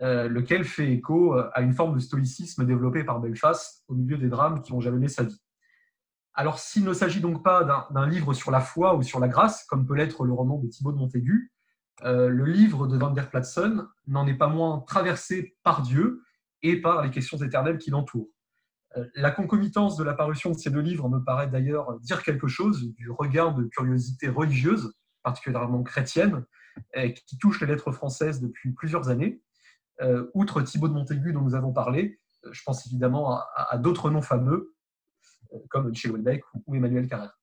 lequel 0.00 0.64
fait 0.64 0.90
écho 0.92 1.34
à 1.34 1.60
une 1.60 1.74
forme 1.74 1.94
de 1.94 2.00
stoïcisme 2.00 2.66
développée 2.66 3.04
par 3.04 3.20
Belfast 3.20 3.84
au 3.86 3.94
milieu 3.94 4.18
des 4.18 4.28
drames 4.28 4.60
qui 4.60 4.72
ont 4.72 4.80
jalonné 4.80 5.06
sa 5.06 5.22
vie. 5.22 5.40
Alors, 6.34 6.58
s'il 6.58 6.82
ne 6.82 6.92
s'agit 6.92 7.20
donc 7.20 7.44
pas 7.44 7.88
d'un 7.88 8.08
livre 8.08 8.34
sur 8.34 8.50
la 8.50 8.60
foi 8.60 8.96
ou 8.96 9.04
sur 9.04 9.20
la 9.20 9.28
grâce, 9.28 9.64
comme 9.66 9.86
peut 9.86 9.94
l'être 9.94 10.24
le 10.24 10.32
roman 10.32 10.58
de 10.58 10.66
Thibaut 10.66 10.90
de 10.90 10.96
Montaigu, 10.96 11.52
le 12.02 12.44
livre 12.44 12.88
de 12.88 12.98
Van 12.98 13.12
der 13.12 13.30
Platzen 13.30 13.86
n'en 14.08 14.26
est 14.26 14.34
pas 14.34 14.48
moins 14.48 14.80
traversé 14.88 15.56
par 15.62 15.82
Dieu 15.82 16.24
et 16.62 16.80
par 16.80 17.02
les 17.02 17.10
questions 17.10 17.38
éternelles 17.38 17.78
qui 17.78 17.90
l'entourent. 17.90 18.31
Euh, 18.96 19.08
la 19.14 19.30
concomitance 19.30 19.96
de 19.96 20.04
l'apparition 20.04 20.50
de 20.50 20.58
ces 20.58 20.70
deux 20.70 20.80
livres 20.80 21.08
me 21.08 21.18
paraît 21.18 21.48
d'ailleurs 21.48 21.98
dire 22.00 22.22
quelque 22.22 22.48
chose 22.48 22.92
du 22.94 23.10
regard 23.10 23.54
de 23.54 23.64
curiosité 23.64 24.28
religieuse, 24.28 24.94
particulièrement 25.22 25.82
chrétienne, 25.82 26.44
euh, 26.96 27.08
qui 27.10 27.38
touche 27.38 27.60
les 27.60 27.66
lettres 27.66 27.92
françaises 27.92 28.40
depuis 28.40 28.72
plusieurs 28.72 29.08
années. 29.08 29.40
outre 30.34 30.62
Thibaut 30.62 30.88
de 30.88 30.94
Montaigu 30.94 31.32
dont 31.32 31.42
nous 31.42 31.54
avons 31.54 31.72
parlé, 31.72 32.18
je 32.50 32.62
pense 32.64 32.86
évidemment 32.86 33.40
à, 33.54 33.78
d'autres 33.78 34.10
noms 34.10 34.22
fameux, 34.22 34.74
comme 35.68 35.90
Michel 35.90 36.10
Houellebecq 36.10 36.42
ou, 36.66 36.74
Emmanuel 36.74 37.06
Carrère. 37.06 37.38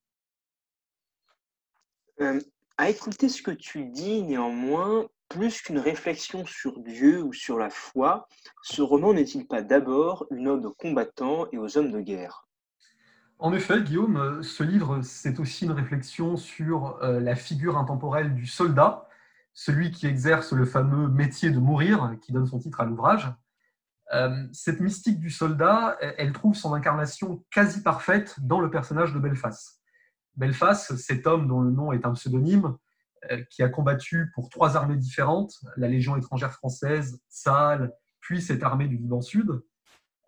À 2.78 2.90
écouter 2.90 3.30
ce 3.30 3.42
que 3.42 3.52
tu 3.52 3.86
dis, 3.86 4.24
néanmoins, 4.24 5.08
plus 5.30 5.62
qu'une 5.62 5.80
réflexion 5.80 6.46
sur 6.46 6.80
Dieu 6.80 7.22
ou 7.22 7.32
sur 7.34 7.58
la 7.58 7.70
foi, 7.70 8.28
ce 8.64 8.82
roman 8.82 9.14
n'est-il 9.14 9.48
pas 9.48 9.62
d'abord 9.62 10.26
une 10.32 10.48
ode 10.48 10.66
aux 10.66 10.74
combattants 10.74 11.48
et 11.52 11.58
aux 11.58 11.78
hommes 11.78 11.92
de 11.92 12.02
guerre? 12.02 12.48
En 13.38 13.54
effet, 13.54 13.82
Guillaume, 13.82 14.44
ce 14.44 14.64
livre, 14.64 15.02
c'est 15.02 15.40
aussi 15.40 15.64
une 15.64 15.72
réflexion 15.72 16.36
sur 16.36 17.02
euh, 17.02 17.22
la 17.22 17.36
figure 17.36 17.78
intemporelle 17.78 18.36
du 18.36 18.46
soldat, 18.46 19.08
celui 19.54 19.92
qui 19.92 20.08
exerce 20.08 20.52
le 20.52 20.66
fameux 20.66 21.08
métier 21.08 21.50
de 21.52 21.60
mourir, 21.60 22.16
qui 22.22 22.34
donne 22.34 22.48
son 22.48 22.60
titre 22.60 22.82
à 22.82 22.86
l'ouvrage. 22.86 23.32
Euh, 24.14 24.46
cette 24.52 24.80
mystique 24.80 25.20
du 25.20 25.30
soldat, 25.30 25.98
elle 26.18 26.34
trouve 26.34 26.56
son 26.56 26.74
incarnation 26.74 27.46
quasi 27.52 27.82
parfaite 27.82 28.36
dans 28.42 28.60
le 28.60 28.70
personnage 28.70 29.14
de 29.14 29.20
Belfast. 29.20 29.80
Belfast, 30.36 30.96
cet 30.96 31.28
homme 31.28 31.48
dont 31.48 31.62
le 31.62 31.72
nom 31.72 31.94
est 31.94 32.06
un 32.06 32.14
pseudonyme, 32.14 32.76
qui 33.50 33.64
a 33.64 33.70
combattu 33.70 34.32
pour 34.34 34.50
trois 34.50 34.78
armées 34.78 34.98
différentes, 34.98 35.54
la 35.78 35.88
Légion 35.88 36.16
étrangère 36.16 36.54
française, 36.54 37.22
Saal, 37.28 37.94
puis 38.20 38.42
cette 38.42 38.64
armée 38.64 38.88
du 38.88 38.98
Liban 38.98 39.22
Sud, 39.22 39.62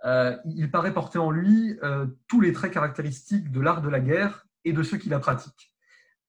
euh, 0.04 0.36
il 0.46 0.72
paraît 0.72 0.94
porter 0.94 1.20
en 1.20 1.30
lui 1.30 1.78
euh, 1.84 2.08
tous 2.28 2.42
les 2.42 2.54
traits 2.54 2.74
caractéristiques 2.74 3.52
de 3.52 3.62
l'art 3.62 3.82
de 3.82 3.90
la 3.90 4.00
guerre 4.00 4.48
et 4.66 4.74
de 4.74 4.84
ceux 4.84 4.98
qui 4.98 5.10
la 5.10 5.20
pratiquent. 5.20 5.74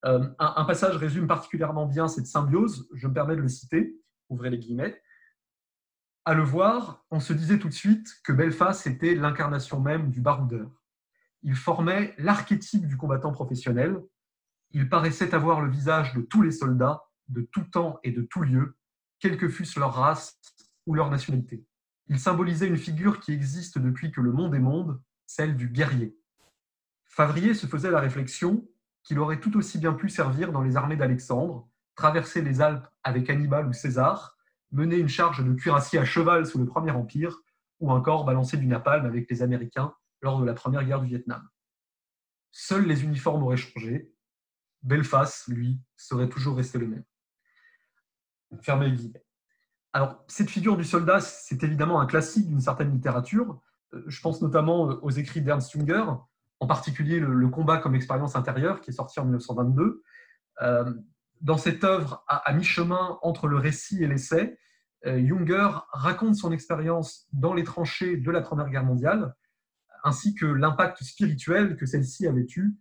Un, 0.02 0.34
un, 0.38 0.64
passage 0.64 0.96
résume 0.96 1.28
particulièrement 1.28 1.86
bien 1.86 2.08
cette 2.08 2.26
symbiose, 2.26 2.88
je 2.92 3.06
me 3.06 3.14
permets 3.14 3.36
de 3.36 3.40
le 3.40 3.48
citer, 3.48 3.96
ouvrez 4.28 4.50
les 4.50 4.58
guillemets. 4.58 5.00
À 6.24 6.34
le 6.34 6.42
voir, 6.42 7.04
on 7.10 7.20
se 7.20 7.32
disait 7.32 7.58
tout 7.58 7.68
de 7.68 7.74
suite 7.74 8.08
que 8.24 8.32
Belfast 8.32 8.86
était 8.86 9.14
l'incarnation 9.14 9.80
même 9.80 10.10
du 10.10 10.20
baroudeur. 10.20 10.70
Il 11.42 11.54
formait 11.54 12.14
l'archétype 12.18 12.86
du 12.86 12.96
combattant 12.96 13.32
professionnel. 13.32 14.00
Il 14.72 14.88
paraissait 14.88 15.34
avoir 15.34 15.60
le 15.60 15.70
visage 15.70 16.14
de 16.14 16.22
tous 16.22 16.42
les 16.42 16.52
soldats, 16.52 17.04
de 17.28 17.42
tout 17.42 17.64
temps 17.64 18.00
et 18.02 18.10
de 18.10 18.22
tout 18.22 18.42
lieu, 18.42 18.76
quelle 19.20 19.36
que 19.36 19.48
fût 19.48 19.66
leur 19.78 19.94
race 19.94 20.40
ou 20.86 20.94
leur 20.94 21.10
nationalité. 21.10 21.64
Il 22.08 22.18
symbolisait 22.18 22.68
une 22.68 22.76
figure 22.76 23.20
qui 23.20 23.32
existe 23.32 23.78
depuis 23.78 24.10
que 24.10 24.20
le 24.20 24.32
monde 24.32 24.54
est 24.54 24.60
monde, 24.60 25.00
celle 25.26 25.56
du 25.56 25.68
guerrier. 25.68 26.16
Favrier 27.04 27.54
se 27.54 27.66
faisait 27.66 27.90
la 27.90 28.00
réflexion 28.00 28.66
qu'il 29.02 29.18
aurait 29.18 29.40
tout 29.40 29.56
aussi 29.56 29.78
bien 29.78 29.92
pu 29.92 30.08
servir 30.08 30.52
dans 30.52 30.62
les 30.62 30.76
armées 30.76 30.96
d'Alexandre, 30.96 31.68
traverser 31.94 32.42
les 32.42 32.60
Alpes 32.60 32.86
avec 33.02 33.28
Hannibal 33.28 33.66
ou 33.66 33.72
César, 33.72 34.36
mener 34.70 34.96
une 34.96 35.08
charge 35.08 35.44
de 35.44 35.52
cuirassier 35.52 35.98
à 35.98 36.04
cheval 36.04 36.46
sous 36.46 36.58
le 36.58 36.66
Premier 36.66 36.92
Empire, 36.92 37.42
ou 37.80 37.90
encore 37.90 38.24
balancer 38.24 38.56
du 38.56 38.66
napalm 38.66 39.04
avec 39.04 39.28
les 39.28 39.42
Américains 39.42 39.92
lors 40.22 40.40
de 40.40 40.46
la 40.46 40.54
première 40.54 40.84
guerre 40.84 41.00
du 41.00 41.08
Vietnam. 41.08 41.46
Seuls 42.52 42.86
les 42.86 43.02
uniformes 43.02 43.42
auraient 43.42 43.56
changé. 43.56 44.11
Belfast, 44.82 45.46
lui, 45.48 45.80
serait 45.96 46.28
toujours 46.28 46.56
resté 46.56 46.78
le 46.78 46.88
même. 46.88 47.04
Fermez 48.62 48.90
les 48.90 48.96
guillemets. 48.96 49.24
Alors, 49.92 50.24
cette 50.26 50.48
figure 50.48 50.76
du 50.76 50.84
soldat, 50.84 51.20
c'est 51.20 51.62
évidemment 51.62 52.00
un 52.00 52.06
classique 52.06 52.48
d'une 52.48 52.60
certaine 52.60 52.92
littérature. 52.92 53.60
Euh, 53.94 54.02
je 54.06 54.20
pense 54.20 54.40
notamment 54.40 54.82
aux 54.84 55.10
écrits 55.10 55.42
d'Ernst 55.42 55.72
Junger, 55.72 56.04
en 56.60 56.66
particulier 56.66 57.20
le, 57.20 57.48
combat 57.48 57.78
comme 57.78 57.94
expérience 57.94 58.34
intérieure, 58.34 58.80
qui 58.80 58.90
est 58.90 58.94
sorti 58.94 59.20
en 59.20 59.24
1922. 59.24 60.02
Euh, 60.62 60.94
dans 61.40 61.58
cette 61.58 61.84
œuvre, 61.84 62.24
à, 62.28 62.52
mi-chemin 62.54 63.18
entre 63.22 63.48
le 63.48 63.58
récit 63.58 64.02
et 64.02 64.06
l'essai, 64.06 64.58
euh, 65.04 65.18
Junger 65.26 65.68
raconte 65.92 66.36
son 66.36 66.52
expérience 66.52 67.26
dans 67.32 67.52
les 67.52 67.64
tranchées 67.64 68.16
de 68.16 68.30
la 68.30 68.40
Première 68.40 68.70
Guerre 68.70 68.84
mondiale, 68.84 69.34
ainsi 70.04 70.34
que 70.34 70.46
l'impact 70.46 71.02
spirituel 71.02 71.76
que 71.76 71.84
celle-ci 71.84 72.26
avait 72.26 72.46
eu 72.56 72.74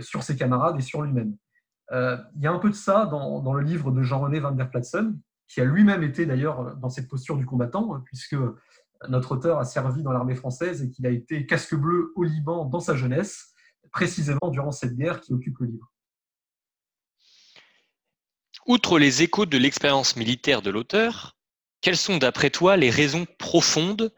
sur 0.00 0.22
ses 0.22 0.36
camarades 0.36 0.78
et 0.78 0.82
sur 0.82 1.02
lui-même. 1.02 1.36
Il 1.90 2.40
y 2.40 2.46
a 2.46 2.52
un 2.52 2.58
peu 2.58 2.70
de 2.70 2.74
ça 2.74 3.06
dans, 3.06 3.40
dans 3.40 3.52
le 3.52 3.62
livre 3.62 3.90
de 3.90 4.02
Jean-René 4.02 4.40
van 4.40 4.52
der 4.52 4.70
Platzen, 4.70 5.18
qui 5.48 5.60
a 5.60 5.64
lui-même 5.64 6.02
été 6.02 6.26
d'ailleurs 6.26 6.76
dans 6.76 6.88
cette 6.88 7.08
posture 7.08 7.36
du 7.36 7.46
combattant, 7.46 8.00
puisque 8.04 8.36
notre 9.08 9.32
auteur 9.32 9.58
a 9.58 9.64
servi 9.64 10.02
dans 10.02 10.12
l'armée 10.12 10.34
française 10.34 10.82
et 10.82 10.90
qu'il 10.90 11.06
a 11.06 11.10
été 11.10 11.46
casque 11.46 11.74
bleu 11.74 12.12
au 12.16 12.22
Liban 12.22 12.64
dans 12.64 12.80
sa 12.80 12.96
jeunesse, 12.96 13.52
précisément 13.92 14.48
durant 14.50 14.72
cette 14.72 14.96
guerre 14.96 15.20
qui 15.20 15.32
occupe 15.32 15.58
le 15.58 15.66
livre. 15.66 15.92
Outre 18.66 18.98
les 18.98 19.22
échos 19.22 19.44
de 19.44 19.58
l'expérience 19.58 20.16
militaire 20.16 20.62
de 20.62 20.70
l'auteur, 20.70 21.36
quelles 21.82 21.98
sont 21.98 22.16
d'après 22.16 22.48
toi 22.48 22.78
les 22.78 22.88
raisons 22.88 23.26
profondes 23.38 24.10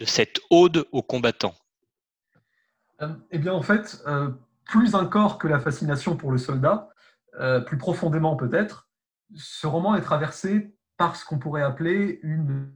de 0.00 0.04
cette 0.04 0.40
ode 0.50 0.88
aux 0.90 1.02
combattants? 1.02 1.54
Euh, 3.00 3.14
Eh 3.30 3.38
bien 3.38 3.52
en 3.52 3.62
fait, 3.62 4.02
euh, 4.08 4.30
plus 4.64 4.96
encore 4.96 5.38
que 5.38 5.46
la 5.46 5.60
fascination 5.60 6.16
pour 6.16 6.32
le 6.32 6.38
soldat, 6.38 6.91
euh, 7.40 7.60
plus 7.60 7.78
profondément 7.78 8.36
peut-être, 8.36 8.90
ce 9.34 9.66
roman 9.66 9.94
est 9.94 10.02
traversé 10.02 10.74
par 10.98 11.16
ce 11.16 11.24
qu'on 11.24 11.38
pourrait 11.38 11.62
appeler 11.62 12.20
une 12.22 12.70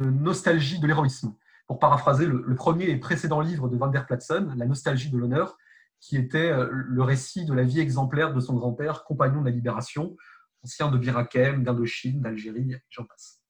nostalgie 0.00 0.80
de 0.80 0.86
l'héroïsme. 0.86 1.34
Pour 1.68 1.78
paraphraser 1.78 2.26
le, 2.26 2.54
premier 2.56 2.90
et 2.90 2.96
précédent 2.96 3.40
livre 3.40 3.68
de 3.68 3.76
Van 3.76 3.86
der 3.86 4.06
Platzen, 4.06 4.52
La 4.56 4.66
nostalgie 4.66 5.10
de 5.10 5.16
l'honneur, 5.16 5.56
qui 6.00 6.16
était 6.16 6.50
euh, 6.50 6.68
le 6.72 7.02
récit 7.02 7.44
de 7.44 7.54
la 7.54 7.62
vie 7.62 7.78
exemplaire 7.78 8.34
de 8.34 8.40
son 8.40 8.54
grand-père, 8.54 9.04
compagnon 9.04 9.40
de 9.40 9.46
la 9.46 9.52
libération, 9.52 10.16
ancien 10.64 10.90
de 10.90 10.98
Birakem, 10.98 11.62
d'Indochine, 11.62 12.20
d'Algérie, 12.20 12.74
j'en 12.88 13.04
passe. 13.04 13.40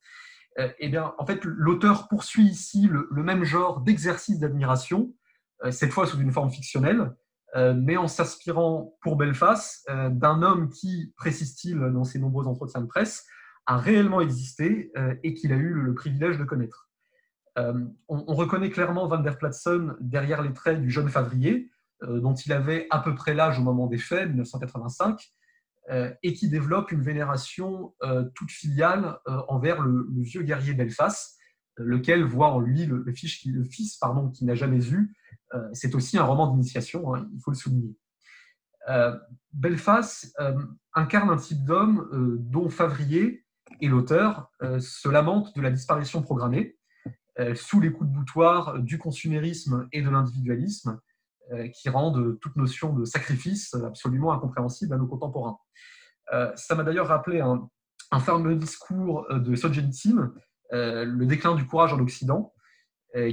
Euh, 0.59 0.71
eh 0.79 0.89
bien, 0.89 1.15
en 1.17 1.25
fait, 1.25 1.43
l'auteur 1.45 2.09
poursuit 2.09 2.45
ici 2.45 2.89
le, 2.89 3.23
même 3.23 3.45
genre 3.45 3.81
d'exercice 3.81 4.39
d'admiration, 4.39 5.15
cette 5.71 5.93
fois 5.93 6.07
sous 6.07 6.19
une 6.19 6.33
forme 6.33 6.51
fictionnelle, 6.51 7.15
mais 7.55 7.97
en 7.97 8.07
s'inspirant 8.07 8.97
pour 9.03 9.17
Belfast 9.17 9.85
d'un 9.89 10.43
homme 10.43 10.69
qui, 10.69 11.13
précise-t-il 11.17 11.79
dans 11.79 12.05
ses 12.05 12.19
nombreux 12.19 12.47
entretiens 12.47 12.81
de 12.81 12.87
presse, 12.87 13.27
a 13.71 13.77
réellement 13.77 14.21
existé 14.21 14.91
euh, 14.97 15.15
et 15.23 15.33
qu'il 15.33 15.53
a 15.53 15.57
eu 15.57 15.73
le, 15.73 15.95
privilège 15.95 16.39
de 16.39 16.45
connaître. 16.45 16.89
Euh, 17.57 17.85
on, 18.09 18.35
reconnaît 18.35 18.71
clairement 18.71 19.07
Van 19.07 19.19
der 19.19 19.39
Platzen 19.39 19.97
derrière 20.01 20.43
les 20.43 20.53
traits 20.53 20.81
du 20.81 20.91
jeune 20.91 21.09
Favrier, 21.09 21.71
euh, 22.03 22.21
dont 22.21 22.35
il 22.35 22.53
avait 22.53 22.89
à 22.91 22.99
peu 22.99 23.15
près 23.15 23.33
l'âge 23.33 23.61
au 23.61 23.63
moment 23.63 23.87
des 23.87 23.99
faits, 23.99 24.29
1985, 24.29 25.33
et 26.23 26.35
qui 26.35 26.49
développe 26.49 26.93
une 26.93 27.03
vénération 27.03 27.95
toute 28.37 28.53
filiale 28.53 29.19
envers 29.49 29.83
le, 29.83 30.07
vieux 30.19 30.43
guerrier 30.43 30.73
Belfast, 30.73 31.37
lequel 31.85 32.25
voit 32.25 32.53
en 32.53 32.61
lui 32.61 32.87
le, 32.87 33.05
fils, 33.13 33.97
pardon, 33.97 34.31
qu'il 34.31 34.47
n'a 34.47 34.55
jamais 34.55 34.91
eu. 34.91 35.15
C'est 35.73 35.95
aussi 35.95 36.17
un 36.19 36.25
roman 36.25 36.49
d'initiation, 36.49 37.15
hein, 37.15 37.29
il 37.35 37.41
faut 37.41 37.51
le 37.51 37.57
souligner. 37.57 37.97
Belfast 39.53 40.37
incarne 40.95 41.31
un 41.31 41.37
type 41.37 41.65
d'homme 41.65 42.39
dont 42.41 42.69
Favrier 42.69 43.45
et 43.81 43.89
l'auteur 43.89 44.51
euh, 44.63 44.81
se 44.81 45.09
lamente 45.09 45.55
de 45.55 45.63
la 45.63 45.71
disparition 45.71 46.23
programmée 46.23 46.77
euh, 47.39 47.55
sous 47.55 47.81
les 47.81 47.93
coups 47.93 48.11
de 48.11 48.15
boutoir 48.15 48.81
du 48.81 48.99
consumérisme 48.99 49.89
et 49.93 50.03
de 50.03 50.11
l'individualisme 50.11 51.01
euh, 51.53 51.69
qui 51.69 51.89
rendent 51.89 52.39
toute 52.41 52.57
notion 52.57 52.93
de 52.93 53.05
sacrifice 53.05 53.75
absolument 53.75 54.33
incompréhensible 54.33 54.95
à 54.95 54.99
nos 54.99 55.07
contemporains. 55.07 55.59
ça 56.57 56.75
m'a 56.75 56.85
d'ailleurs 56.85 57.09
rappelé 57.09 57.41
un, 57.41 57.69
fameux 58.21 58.57
discours 58.57 59.27
de 59.31 59.55
Solzhenitsyn, 60.71 61.05
Le 61.05 61.27
déclin 61.27 61.55
du 61.55 61.67
courage 61.67 61.93
en 61.93 62.01
Occident, 62.01 62.53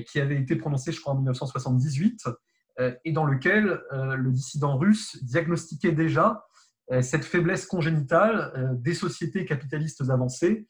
qui 0.07 0.19
avait 0.19 0.37
été 0.37 0.55
prononcé, 0.55 0.91
je 0.91 0.99
crois, 0.99 1.13
en 1.13 1.17
1978, 1.17 2.27
et 3.05 3.11
dans 3.11 3.25
lequel 3.25 3.81
le 3.91 4.31
dissident 4.31 4.77
russe 4.77 5.23
diagnostiquait 5.23 5.91
déjà 5.91 6.43
euh, 6.91 7.01
cette 7.01 7.25
faiblesse 7.25 7.65
congénitale 7.65 8.53
euh, 8.55 8.73
des 8.73 8.93
sociétés 8.93 9.45
capitalistes 9.45 10.01
avancées 10.09 10.67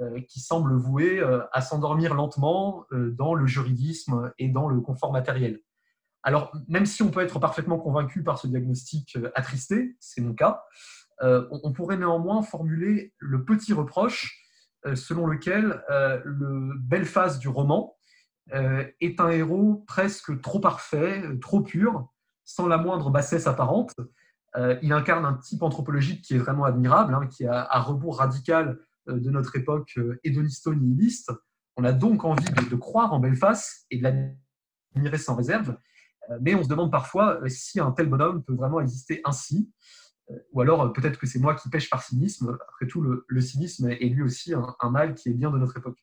euh, 0.00 0.20
qui 0.28 0.40
semblent 0.40 0.76
vouées 0.76 1.22
à 1.52 1.60
s'endormir 1.60 2.14
lentement 2.14 2.86
dans 2.90 3.34
le 3.34 3.46
juridisme 3.46 4.32
et 4.38 4.48
dans 4.48 4.68
le 4.68 4.80
confort 4.80 5.12
matériel. 5.12 5.60
Alors, 6.22 6.52
même 6.68 6.86
si 6.86 7.02
on 7.02 7.10
peut 7.10 7.20
être 7.20 7.38
parfaitement 7.38 7.78
convaincu 7.78 8.22
par 8.22 8.38
ce 8.38 8.46
diagnostic 8.46 9.16
attristé, 9.34 9.96
c'est 10.00 10.20
mon 10.20 10.34
cas, 10.34 10.62
on 11.22 11.72
pourrait 11.72 11.96
néanmoins 11.96 12.42
formuler 12.42 13.14
le 13.18 13.44
petit 13.44 13.72
reproche 13.72 14.39
selon 14.94 15.26
lequel 15.26 15.82
le 15.88 16.72
Belfast 16.78 17.40
du 17.40 17.48
roman 17.48 17.96
est 18.52 19.20
un 19.20 19.28
héros 19.28 19.84
presque 19.86 20.40
trop 20.40 20.60
parfait, 20.60 21.22
trop 21.40 21.60
pur, 21.60 22.08
sans 22.44 22.66
la 22.66 22.78
moindre 22.78 23.10
bassesse 23.10 23.46
apparente, 23.46 23.94
euh, 24.56 24.76
il 24.82 24.92
incarne 24.92 25.24
un 25.24 25.34
type 25.34 25.62
anthropologique 25.62 26.22
qui 26.22 26.34
est 26.34 26.38
vraiment 26.38 26.64
admirable, 26.64 27.14
hein, 27.14 27.26
qui 27.28 27.44
est 27.44 27.48
à, 27.48 27.80
rebours 27.80 28.18
radical 28.18 28.78
euh, 29.08 29.18
de 29.18 29.30
notre 29.30 29.56
époque 29.56 29.92
euh, 29.98 30.18
hédoniste 30.24 30.66
nihiliste. 30.66 31.30
On 31.76 31.84
a 31.84 31.92
donc 31.92 32.24
envie 32.24 32.44
de, 32.44 32.76
croire 32.76 33.12
en 33.12 33.20
Belfast 33.20 33.86
et 33.90 33.98
de 33.98 34.02
l'admirer 34.02 35.18
sans 35.18 35.36
réserve, 35.36 35.76
mais 36.40 36.54
on 36.54 36.62
se 36.62 36.68
demande 36.68 36.90
parfois 36.90 37.40
si 37.48 37.80
un 37.80 37.90
tel 37.92 38.08
bonhomme 38.08 38.42
peut 38.42 38.54
vraiment 38.54 38.80
exister 38.80 39.20
ainsi, 39.24 39.72
ou 40.52 40.60
alors 40.60 40.92
peut-être 40.92 41.18
que 41.18 41.26
c'est 41.26 41.38
moi 41.38 41.54
qui 41.54 41.68
pêche 41.68 41.90
par 41.90 42.02
cynisme. 42.02 42.56
Après 42.68 42.86
tout, 42.86 43.00
le, 43.02 43.40
cynisme 43.40 43.90
est 43.90 44.08
lui 44.08 44.22
aussi 44.22 44.52
un, 44.54 44.90
mal 44.90 45.14
qui 45.14 45.28
est 45.28 45.34
bien 45.34 45.50
de 45.50 45.58
notre 45.58 45.76
époque. 45.76 45.98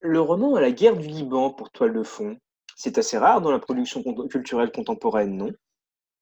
Le 0.00 0.20
roman 0.20 0.58
La 0.58 0.70
guerre 0.70 0.96
du 0.96 1.08
Liban 1.08 1.50
pour 1.50 1.70
toile 1.70 1.94
de 1.94 2.02
fond, 2.02 2.38
c'est 2.76 2.98
assez 2.98 3.18
rare 3.18 3.40
dans 3.40 3.50
la 3.50 3.58
production 3.58 4.02
culturelle 4.28 4.70
contemporaine, 4.70 5.36
non? 5.36 5.52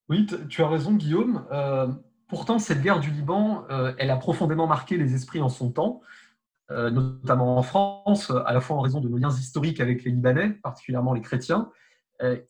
Oui, 0.09 0.27
tu 0.49 0.63
as 0.63 0.69
raison, 0.69 0.93
Guillaume. 0.93 1.47
Euh, 1.53 1.89
pourtant, 2.29 2.59
cette 2.59 2.83
guerre 2.83 3.01
du 3.01 3.11
Liban, 3.11 3.65
euh, 3.71 3.93
elle 3.99 4.11
a 4.11 4.17
profondément 4.17 4.67
marqué 4.67 4.97
les 4.97 5.15
esprits 5.15 5.41
en 5.41 5.49
son 5.49 5.71
temps, 5.71 6.01
euh, 6.71 6.91
notamment 6.91 7.57
en 7.57 7.63
France, 7.63 8.31
à 8.31 8.53
la 8.53 8.61
fois 8.61 8.77
en 8.77 8.81
raison 8.81 9.01
de 9.01 9.09
nos 9.09 9.17
liens 9.17 9.31
historiques 9.31 9.81
avec 9.81 10.05
les 10.05 10.11
Libanais, 10.11 10.51
particulièrement 10.63 11.13
les 11.13 11.23
chrétiens, 11.23 11.71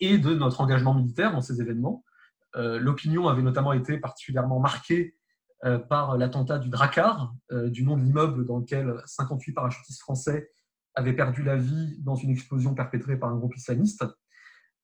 et 0.00 0.18
de 0.18 0.34
notre 0.34 0.60
engagement 0.60 0.92
militaire 0.92 1.32
dans 1.32 1.40
ces 1.40 1.62
événements. 1.62 2.04
L'opinion 2.54 3.28
avait 3.28 3.42
notamment 3.42 3.72
été 3.72 3.98
particulièrement 3.98 4.60
marquée 4.60 5.16
par 5.88 6.18
l'attentat 6.18 6.58
du 6.58 6.68
Drakkar, 6.68 7.34
du 7.50 7.82
nom 7.82 7.96
de 7.96 8.02
l'immeuble 8.02 8.44
dans 8.44 8.58
lequel 8.58 9.00
58 9.06 9.52
parachutistes 9.52 10.00
français 10.00 10.50
avaient 10.94 11.14
perdu 11.14 11.42
la 11.42 11.56
vie 11.56 11.96
dans 12.00 12.14
une 12.14 12.30
explosion 12.30 12.74
perpétrée 12.74 13.18
par 13.18 13.30
un 13.30 13.36
groupe 13.36 13.56
islamiste. 13.56 14.04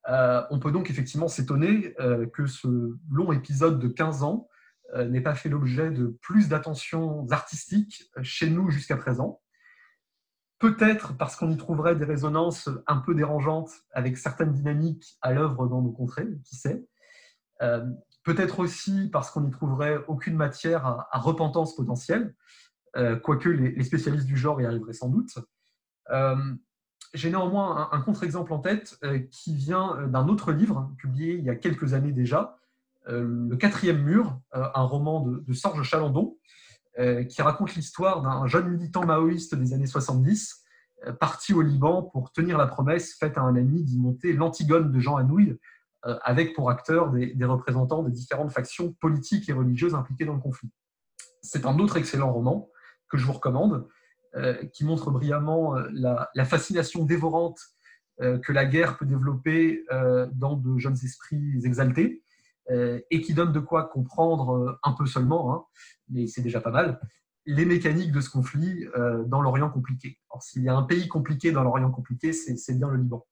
Euh, 0.09 0.43
on 0.51 0.59
peut 0.59 0.73
donc 0.73 0.91
effectivement 0.91 1.29
s'étonner 1.29 1.95
euh, 2.01 2.27
que 2.27 2.47
ce 2.47 2.97
long 3.11 3.33
épisode 3.33 3.79
de 3.79 3.89
15 3.89 4.23
ans 4.23 4.49
euh, 4.95 5.07
n'ait 5.07 5.21
pas 5.21 5.35
fait 5.35 5.51
l'objet 5.51 5.91
de 5.91 6.19
plus 6.23 6.49
d'attention 6.49 7.27
artistique 7.31 8.11
chez 8.23 8.49
nous 8.49 8.71
jusqu'à 8.71 8.97
présent. 8.97 9.43
Peut-être 10.59 11.17
parce 11.17 11.37
qu'on 11.37 11.51
y 11.51 11.57
trouverait 11.57 11.95
des 11.95 12.05
résonances 12.05 12.69
un 12.87 12.97
peu 12.97 13.15
dérangeantes 13.15 13.71
avec 13.93 14.17
certaines 14.17 14.53
dynamiques 14.53 15.19
à 15.21 15.33
l'œuvre 15.33 15.69
dans 15.69 15.83
nos 15.83 15.93
contrées, 15.93 16.27
qui 16.45 16.57
sait. 16.57 16.85
Peut-être 18.25 18.61
aussi 18.61 19.09
parce 19.11 19.31
qu'on 19.31 19.41
n'y 19.41 19.51
trouverait 19.51 19.99
aucune 20.07 20.37
matière 20.37 20.87
à, 20.87 21.19
repentance 21.19 21.75
potentielle, 21.75 22.35
quoique 23.23 23.49
les, 23.49 23.85
spécialistes 23.85 24.27
du 24.27 24.37
genre 24.37 24.61
y 24.61 24.67
arriveraient 24.67 24.93
sans 24.93 25.09
doute. 25.09 25.39
J'ai 27.15 27.31
néanmoins 27.31 27.89
un, 27.91 28.01
contre-exemple 28.01 28.53
en 28.53 28.59
tête 28.59 28.99
euh, 29.03 29.19
qui 29.31 29.55
vient 29.55 29.97
euh, 29.97 30.07
d'un 30.07 30.29
autre 30.29 30.53
livre 30.53 30.93
publié 30.99 31.35
il 31.35 31.45
y 31.45 31.51
a 31.51 31.57
quelques 31.57 31.95
années 31.95 32.13
déjà, 32.13 32.57
euh, 33.09 33.47
Le 33.49 33.57
quatrième 33.57 34.03
mur, 34.03 34.39
un 34.53 34.83
roman 34.83 35.21
de, 35.21 35.39
de 35.39 35.53
Sorge 35.55 35.83
Chalandon, 35.83 36.37
qui 37.29 37.43
raconte 37.43 37.77
l'histoire 37.77 38.23
d'un 38.23 38.49
jeune 38.49 38.71
militant 38.71 39.07
maoïste 39.07 39.55
des 39.55 39.73
années 39.73 39.87
70, 39.87 40.65
parti 41.21 41.55
au 41.55 41.63
Liban 41.63 42.03
pour 42.03 42.33
tenir 42.33 42.59
la 42.59 42.67
promesse 42.67 43.15
faite 43.15 43.39
à 43.39 43.43
un 43.43 43.55
ami 43.55 43.85
d'y 43.85 44.01
monter 44.01 44.33
l'Antigone 44.33 44.91
de 44.91 44.99
Jean 44.99 45.15
Anouilh, 45.15 45.57
avec 46.03 46.55
pour 46.55 46.71
acteurs 46.71 47.11
des, 47.11 47.45
représentants 47.45 48.03
des 48.03 48.11
différentes 48.11 48.53
factions 48.53 48.93
politiques 49.01 49.49
et 49.49 49.53
religieuses 49.53 49.95
impliquées 49.95 50.25
dans 50.25 50.35
le 50.35 50.41
conflit. 50.41 50.71
C'est 51.43 51.67
un 51.67 51.79
autre 51.79 51.97
excellent 51.97 52.33
roman 52.33 52.71
que 53.11 53.19
je 53.19 53.25
vous 53.25 53.33
recommande, 53.33 53.89
euh, 54.37 54.65
qui 54.67 54.85
montre 54.85 55.11
brillamment 55.11 55.77
euh, 55.77 55.89
la, 55.93 56.45
fascination 56.45 57.05
dévorante 57.05 57.59
que 58.43 58.53
la 58.53 58.65
guerre 58.65 58.99
peut 58.99 59.07
développer 59.07 59.85
dans 60.33 60.57
de 60.57 60.77
jeunes 60.77 60.99
esprits 61.05 61.65
exaltés 61.65 62.25
et 62.69 63.21
qui 63.21 63.33
donne 63.33 63.53
de 63.53 63.61
quoi 63.61 63.85
comprendre 63.85 64.81
un 64.83 64.91
peu 64.91 65.07
seulement, 65.07 65.55
hein, 65.55 65.65
mais 66.09 66.27
c'est 66.27 66.43
déjà 66.43 66.61
pas 66.61 66.73
mal, 66.73 67.01
les 67.47 67.65
mécaniques 67.65 68.11
de 68.11 68.21
ce 68.21 68.29
conflit 68.29 68.87
dans 69.27 69.41
l'Orient 69.41 69.71
compliqué. 69.71 70.19
Alors, 70.33 70.43
s'il 70.43 70.65
y 70.65 70.69
a 70.69 70.75
un 70.75 70.83
pays 70.83 71.07
compliqué 71.07 71.53
dans 71.53 71.63
l'Orient 71.63 71.93
compliqué, 71.93 72.33
c'est 72.33 72.77
bien 72.77 72.89
le 72.89 72.97
Liban. 72.97 73.25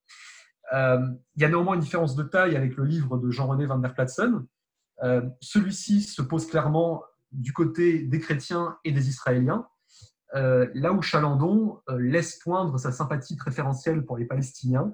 Il 0.73 1.43
y 1.43 1.45
a 1.45 1.49
néanmoins 1.49 1.75
une 1.75 1.81
différence 1.81 2.17
de 2.17 2.23
taille 2.23 2.57
avec 2.57 2.77
le 2.77 2.85
livre 2.85 3.19
de 3.19 3.31
Jean-René 3.31 3.67
van 3.67 3.79
der 3.79 3.95
Platzen. 3.95 4.45
Celui-ci 5.41 6.03
se 6.03 6.23
pose 6.23 6.47
clairement 6.47 7.03
du 7.33 7.53
côté 7.53 8.03
des 8.03 8.21
chrétiens 8.21 8.79
et 8.85 8.93
des 8.93 9.09
Israéliens, 9.09 9.67
euh, 10.35 10.69
là 10.75 10.93
où 10.93 11.03
Chalandon 11.03 11.81
euh, 11.89 11.99
laisse 11.99 12.39
poindre 12.39 12.79
sa 12.79 12.93
sympathie 12.93 13.37
préférentielle 13.37 14.05
pour 14.05 14.17
les 14.17 14.25
Palestiniens, 14.25 14.93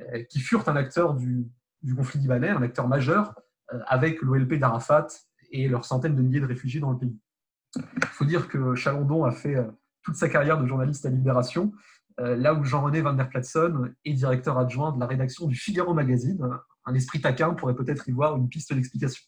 euh, 0.00 0.22
qui 0.24 0.40
furent 0.40 0.68
un 0.68 0.76
acteur 0.76 1.14
du, 1.14 1.50
conflit 1.96 2.20
libanais, 2.20 2.50
un 2.50 2.62
acteur 2.62 2.88
majeur, 2.88 3.34
avec 3.86 4.22
l'OLP 4.22 4.54
d'Arafat 4.54 5.08
et 5.50 5.68
leurs 5.68 5.84
centaines 5.84 6.16
de 6.16 6.22
milliers 6.22 6.40
de 6.40 6.46
réfugiés 6.46 6.80
dans 6.80 6.90
le 6.90 6.98
pays. 6.98 7.18
Il 7.76 8.06
faut 8.06 8.24
dire 8.24 8.48
que 8.48 8.74
Chalandon 8.74 9.24
a 9.24 9.30
fait 9.30 9.56
toute 10.02 10.16
sa 10.16 10.30
carrière 10.30 10.58
de 10.58 10.66
journaliste 10.66 11.04
à 11.04 11.10
Libération, 11.10 11.72
là 12.18 12.54
où 12.54 12.64
Jean-René 12.64 13.00
Van 13.00 13.12
der 13.12 13.28
Platzen 13.28 13.94
est 14.04 14.12
directeur 14.12 14.58
adjoint 14.58 14.92
de 14.92 15.00
la 15.00 15.06
rédaction 15.06 15.46
du 15.46 15.54
Figaro 15.54 15.94
Magazine. 15.94 16.38
Un 16.84 16.94
esprit 16.94 17.20
taquin 17.20 17.54
pourrait 17.54 17.74
peut-être 17.74 18.08
y 18.08 18.12
voir 18.12 18.36
une 18.36 18.48
piste 18.48 18.72
d'explication. 18.72 19.22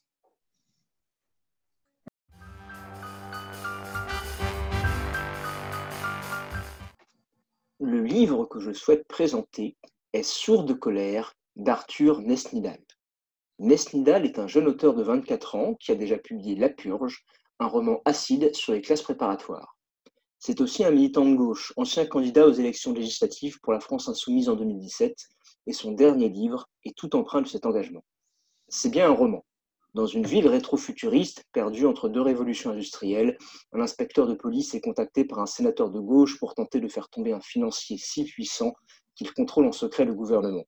Le 7.80 8.02
livre 8.02 8.44
que 8.44 8.60
je 8.60 8.72
souhaite 8.72 9.06
présenter 9.08 9.76
est 10.12 10.22
Sourd 10.22 10.64
de 10.64 10.74
colère 10.74 11.34
d'Arthur 11.56 12.20
Nesnidal. 12.20 12.78
Nesnidal 13.58 14.24
est 14.24 14.38
un 14.38 14.46
jeune 14.46 14.66
auteur 14.66 14.94
de 14.94 15.02
24 15.02 15.54
ans 15.54 15.74
qui 15.74 15.92
a 15.92 15.94
déjà 15.94 16.18
publié 16.18 16.56
La 16.56 16.68
Purge, 16.68 17.24
un 17.58 17.66
roman 17.66 18.00
acide 18.04 18.54
sur 18.54 18.72
les 18.72 18.80
classes 18.80 19.02
préparatoires. 19.02 19.76
C'est 20.40 20.60
aussi 20.60 20.84
un 20.84 20.90
militant 20.90 21.24
de 21.24 21.36
gauche, 21.36 21.72
ancien 21.76 22.06
candidat 22.06 22.46
aux 22.46 22.52
élections 22.52 22.92
législatives 22.92 23.60
pour 23.60 23.72
la 23.72 23.80
France 23.80 24.08
insoumise 24.08 24.48
en 24.48 24.56
2017, 24.56 25.14
et 25.66 25.72
son 25.72 25.92
dernier 25.92 26.28
livre 26.28 26.68
est 26.84 26.96
tout 26.96 27.14
empreint 27.14 27.42
de 27.42 27.46
cet 27.46 27.66
engagement. 27.66 28.02
C'est 28.68 28.90
bien 28.90 29.08
un 29.08 29.14
roman, 29.14 29.44
dans 29.92 30.06
une 30.06 30.24
ville 30.24 30.46
rétro-futuriste, 30.46 31.44
perdue 31.52 31.84
entre 31.84 32.08
deux 32.08 32.20
révolutions 32.20 32.70
industrielles, 32.70 33.36
un 33.72 33.80
inspecteur 33.80 34.28
de 34.28 34.34
police 34.34 34.74
est 34.74 34.80
contacté 34.80 35.24
par 35.24 35.40
un 35.40 35.46
sénateur 35.46 35.90
de 35.90 35.98
gauche 35.98 36.38
pour 36.38 36.54
tenter 36.54 36.80
de 36.80 36.88
faire 36.88 37.08
tomber 37.08 37.32
un 37.32 37.40
financier 37.40 37.98
si 37.98 38.24
puissant 38.24 38.72
qu'il 39.16 39.32
contrôle 39.34 39.66
en 39.66 39.72
secret 39.72 40.04
le 40.04 40.14
gouvernement. 40.14 40.64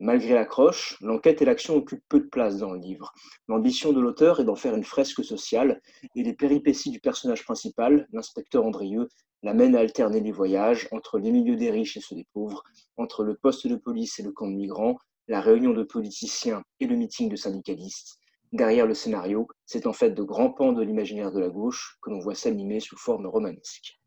Malgré 0.00 0.34
l'accroche, 0.34 0.96
l'enquête 1.00 1.42
et 1.42 1.44
l'action 1.44 1.76
occupent 1.76 2.02
peu 2.08 2.20
de 2.20 2.26
place 2.26 2.58
dans 2.58 2.72
le 2.72 2.80
livre. 2.80 3.12
L'ambition 3.46 3.92
de 3.92 4.00
l'auteur 4.00 4.40
est 4.40 4.44
d'en 4.44 4.56
faire 4.56 4.74
une 4.74 4.84
fresque 4.84 5.22
sociale, 5.22 5.80
et 6.16 6.22
les 6.22 6.32
péripéties 6.32 6.90
du 6.90 7.00
personnage 7.00 7.44
principal, 7.44 8.08
l'inspecteur 8.12 8.64
Andrieux, 8.64 9.08
l'amènent 9.42 9.76
à 9.76 9.80
alterner 9.80 10.20
les 10.20 10.32
voyages 10.32 10.88
entre 10.90 11.18
les 11.18 11.30
milieux 11.30 11.56
des 11.56 11.70
riches 11.70 11.96
et 11.96 12.00
ceux 12.00 12.16
des 12.16 12.26
pauvres, 12.32 12.64
entre 12.96 13.22
le 13.22 13.36
poste 13.36 13.66
de 13.66 13.76
police 13.76 14.18
et 14.18 14.22
le 14.22 14.32
camp 14.32 14.48
de 14.48 14.56
migrants, 14.56 14.98
la 15.28 15.40
réunion 15.40 15.72
de 15.72 15.84
politiciens 15.84 16.62
et 16.80 16.86
le 16.86 16.96
meeting 16.96 17.28
de 17.28 17.36
syndicalistes, 17.36 18.20
Derrière 18.52 18.86
le 18.86 18.94
scénario, 18.94 19.46
c'est 19.64 19.86
en 19.86 19.92
fait 19.92 20.10
de 20.10 20.22
grands 20.22 20.50
pans 20.50 20.72
de 20.72 20.82
l'imaginaire 20.82 21.30
de 21.30 21.38
la 21.38 21.48
gauche 21.48 21.98
que 22.02 22.10
l'on 22.10 22.18
voit 22.18 22.34
s'animer 22.34 22.80
sous 22.80 22.96
forme 22.96 23.26
romanesque. 23.26 24.00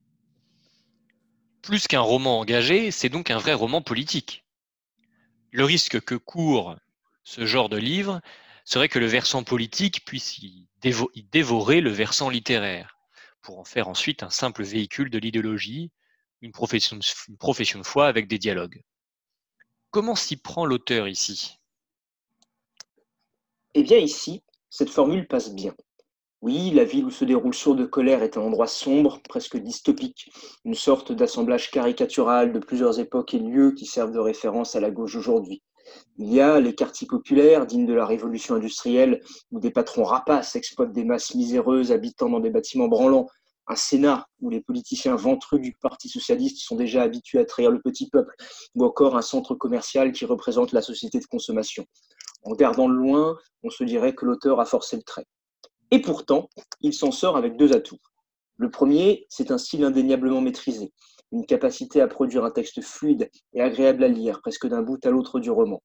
Plus 1.61 1.87
qu'un 1.87 2.01
roman 2.01 2.39
engagé, 2.39 2.91
c'est 2.91 3.07
donc 3.07 3.31
un 3.31 3.37
vrai 3.37 3.53
roman 3.53 3.81
politique. 3.81 4.42
Le 5.53 5.65
risque 5.65 6.01
que 6.01 6.15
court 6.15 6.75
ce 7.23 7.45
genre 7.45 7.69
de 7.69 7.77
livre 7.77 8.21
serait 8.65 8.89
que 8.89 8.97
le 8.97 9.05
versant 9.05 9.43
politique 9.43 10.03
puisse 10.03 10.39
y, 10.39 10.67
dévorer 11.31 11.79
le 11.79 11.91
versant 11.91 12.31
littéraire, 12.31 12.97
pour 13.43 13.59
en 13.59 13.63
faire 13.63 13.87
ensuite 13.87 14.23
un 14.23 14.31
simple 14.31 14.63
véhicule 14.63 15.11
de 15.11 15.19
l'idéologie, 15.19 15.91
une 16.41 16.51
profession, 16.51 16.97
une 17.29 17.37
profession 17.37 17.77
de 17.77 17.85
foi 17.85 18.07
avec 18.07 18.27
des 18.27 18.39
dialogues. 18.39 18.81
Comment 19.91 20.15
s'y 20.15 20.37
prend 20.37 20.65
l'auteur 20.65 21.07
ici? 21.07 21.59
Eh 23.75 23.83
bien 23.83 23.99
ici, 23.99 24.41
cette 24.71 24.89
formule 24.89 25.27
passe 25.27 25.53
bien. 25.53 25.75
Oui, 26.43 26.71
la 26.71 26.83
ville 26.83 27.05
où 27.05 27.09
se 27.09 27.23
déroule 27.23 27.53
Sourd 27.53 27.77
de 27.77 27.85
colère 27.85 28.21
est 28.21 28.35
un 28.35 28.41
endroit 28.41 28.67
sombre, 28.67 29.21
presque 29.29 29.55
dystopique, 29.55 30.29
une 30.65 30.73
sorte 30.73 31.13
d'assemblage 31.13 31.71
caricatural 31.71 32.51
de 32.51 32.59
plusieurs 32.59 32.99
époques 32.99 33.33
et 33.33 33.39
lieux 33.39 33.71
qui 33.71 33.85
servent 33.85 34.11
de 34.11 34.19
référence 34.19 34.75
à 34.75 34.81
la 34.81 34.91
gauche 34.91 35.15
aujourd'hui. 35.15 35.63
Il 36.17 36.33
y 36.33 36.41
a 36.41 36.59
les 36.59 36.75
quartiers 36.75 37.07
populaires, 37.07 37.65
dignes 37.65 37.85
de 37.85 37.93
la 37.93 38.05
révolution 38.05 38.55
industrielle, 38.55 39.21
où 39.51 39.61
des 39.61 39.71
patrons 39.71 40.03
rapaces 40.03 40.57
exploitent 40.57 40.91
des 40.91 41.05
masses 41.05 41.33
miséreuses 41.33 41.93
habitant 41.93 42.29
dans 42.29 42.41
des 42.41 42.49
bâtiments 42.49 42.89
branlants, 42.89 43.27
un 43.67 43.77
Sénat 43.77 44.27
où 44.41 44.49
les 44.49 44.59
politiciens 44.59 45.15
ventrus 45.15 45.61
du 45.61 45.71
Parti 45.81 46.09
socialiste 46.09 46.57
sont 46.57 46.75
déjà 46.75 47.03
habitués 47.03 47.39
à 47.39 47.45
trahir 47.45 47.71
le 47.71 47.79
petit 47.79 48.09
peuple, 48.09 48.35
ou 48.75 48.83
encore 48.83 49.15
un 49.15 49.21
centre 49.21 49.55
commercial 49.55 50.11
qui 50.11 50.25
représente 50.25 50.73
la 50.73 50.81
société 50.81 51.21
de 51.21 51.25
consommation. 51.25 51.85
En 52.43 52.49
regardant 52.49 52.89
de 52.89 52.95
loin, 52.95 53.37
on 53.63 53.69
se 53.69 53.85
dirait 53.85 54.13
que 54.13 54.25
l'auteur 54.25 54.59
a 54.59 54.65
forcé 54.65 54.97
le 54.97 55.03
trait. 55.03 55.25
Et 55.93 56.01
pourtant, 56.01 56.49
il 56.81 56.91
s'en 56.91 57.11
sort 57.11 57.37
avec 57.37 57.55
deux 57.55 57.71
atouts. 57.71 57.99
Le 58.57 58.71
premier, 58.71 59.27
c'est 59.29 59.51
un 59.51 59.59
style 59.59 59.83
indéniablement 59.83 60.41
maîtrisé, 60.41 60.91
une 61.31 61.45
capacité 61.45 62.01
à 62.01 62.07
produire 62.07 62.43
un 62.43 62.49
texte 62.49 62.81
fluide 62.81 63.29
et 63.53 63.61
agréable 63.61 64.03
à 64.03 64.07
lire, 64.07 64.41
presque 64.41 64.65
d'un 64.65 64.81
bout 64.81 65.05
à 65.05 65.11
l'autre 65.11 65.39
du 65.39 65.51
roman. 65.51 65.83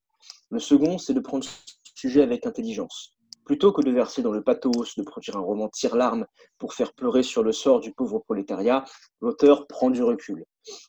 Le 0.49 0.61
second, 0.61 0.97
c'est 0.97 1.12
de 1.12 1.21
prendre 1.21 1.47
sujet 1.94 2.23
avec 2.23 2.47
intelligence. 2.47 3.18
Plutôt 3.44 3.71
que 3.71 3.83
de 3.83 3.90
verser 3.90 4.23
dans 4.23 4.33
le 4.33 4.42
pathos, 4.42 4.97
de 4.97 5.03
produire 5.03 5.37
un 5.37 5.42
roman 5.42 5.68
tire-larme 5.68 6.25
pour 6.57 6.73
faire 6.73 6.94
pleurer 6.94 7.23
sur 7.23 7.42
le 7.42 7.53
sort 7.53 7.81
du 7.81 7.92
pauvre 7.92 8.18
prolétariat, 8.21 8.87
l'auteur 9.21 9.66
prend 9.66 9.90
du 9.90 10.03
recul. 10.03 10.47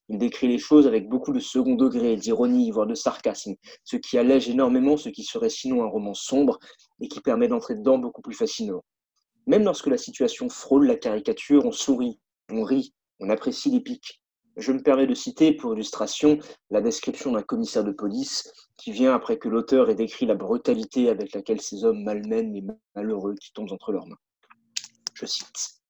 Il 0.07 0.17
décrit 0.17 0.47
les 0.47 0.59
choses 0.59 0.87
avec 0.87 1.09
beaucoup 1.09 1.33
de 1.33 1.41
second 1.41 1.75
degré, 1.75 2.15
d'ironie, 2.15 2.71
voire 2.71 2.87
de 2.87 2.95
sarcasme, 2.95 3.55
ce 3.83 3.97
qui 3.97 4.17
allège 4.17 4.47
énormément 4.47 4.95
ce 4.95 5.09
qui 5.09 5.25
serait 5.25 5.49
sinon 5.49 5.83
un 5.83 5.87
roman 5.87 6.13
sombre 6.13 6.57
et 7.01 7.09
qui 7.09 7.19
permet 7.19 7.49
d'entrer 7.49 7.75
dedans 7.75 7.97
beaucoup 7.97 8.21
plus 8.21 8.33
facilement. 8.33 8.81
Même 9.49 9.63
lorsque 9.63 9.87
la 9.87 9.97
situation 9.97 10.47
frôle 10.47 10.85
la 10.85 10.95
caricature, 10.95 11.65
on 11.65 11.71
sourit, 11.71 12.19
on 12.51 12.61
rit, 12.61 12.93
on 13.19 13.31
apprécie 13.31 13.71
l'épique. 13.71 14.21
Je 14.57 14.71
me 14.71 14.83
permets 14.83 15.07
de 15.07 15.15
citer 15.15 15.53
pour 15.53 15.73
illustration 15.73 16.37
la 16.69 16.81
description 16.81 17.31
d'un 17.31 17.41
commissaire 17.41 17.83
de 17.83 17.91
police 17.91 18.47
qui 18.77 18.91
vient 18.91 19.11
après 19.11 19.39
que 19.39 19.49
l'auteur 19.49 19.89
ait 19.89 19.95
décrit 19.95 20.27
la 20.27 20.35
brutalité 20.35 21.09
avec 21.09 21.33
laquelle 21.33 21.61
ces 21.61 21.83
hommes 21.83 22.03
malmènent 22.03 22.53
les 22.53 22.63
malheureux 22.93 23.33
qui 23.41 23.51
tombent 23.51 23.71
entre 23.71 23.91
leurs 23.91 24.05
mains. 24.05 24.19
Je 25.15 25.25
cite. 25.25 25.81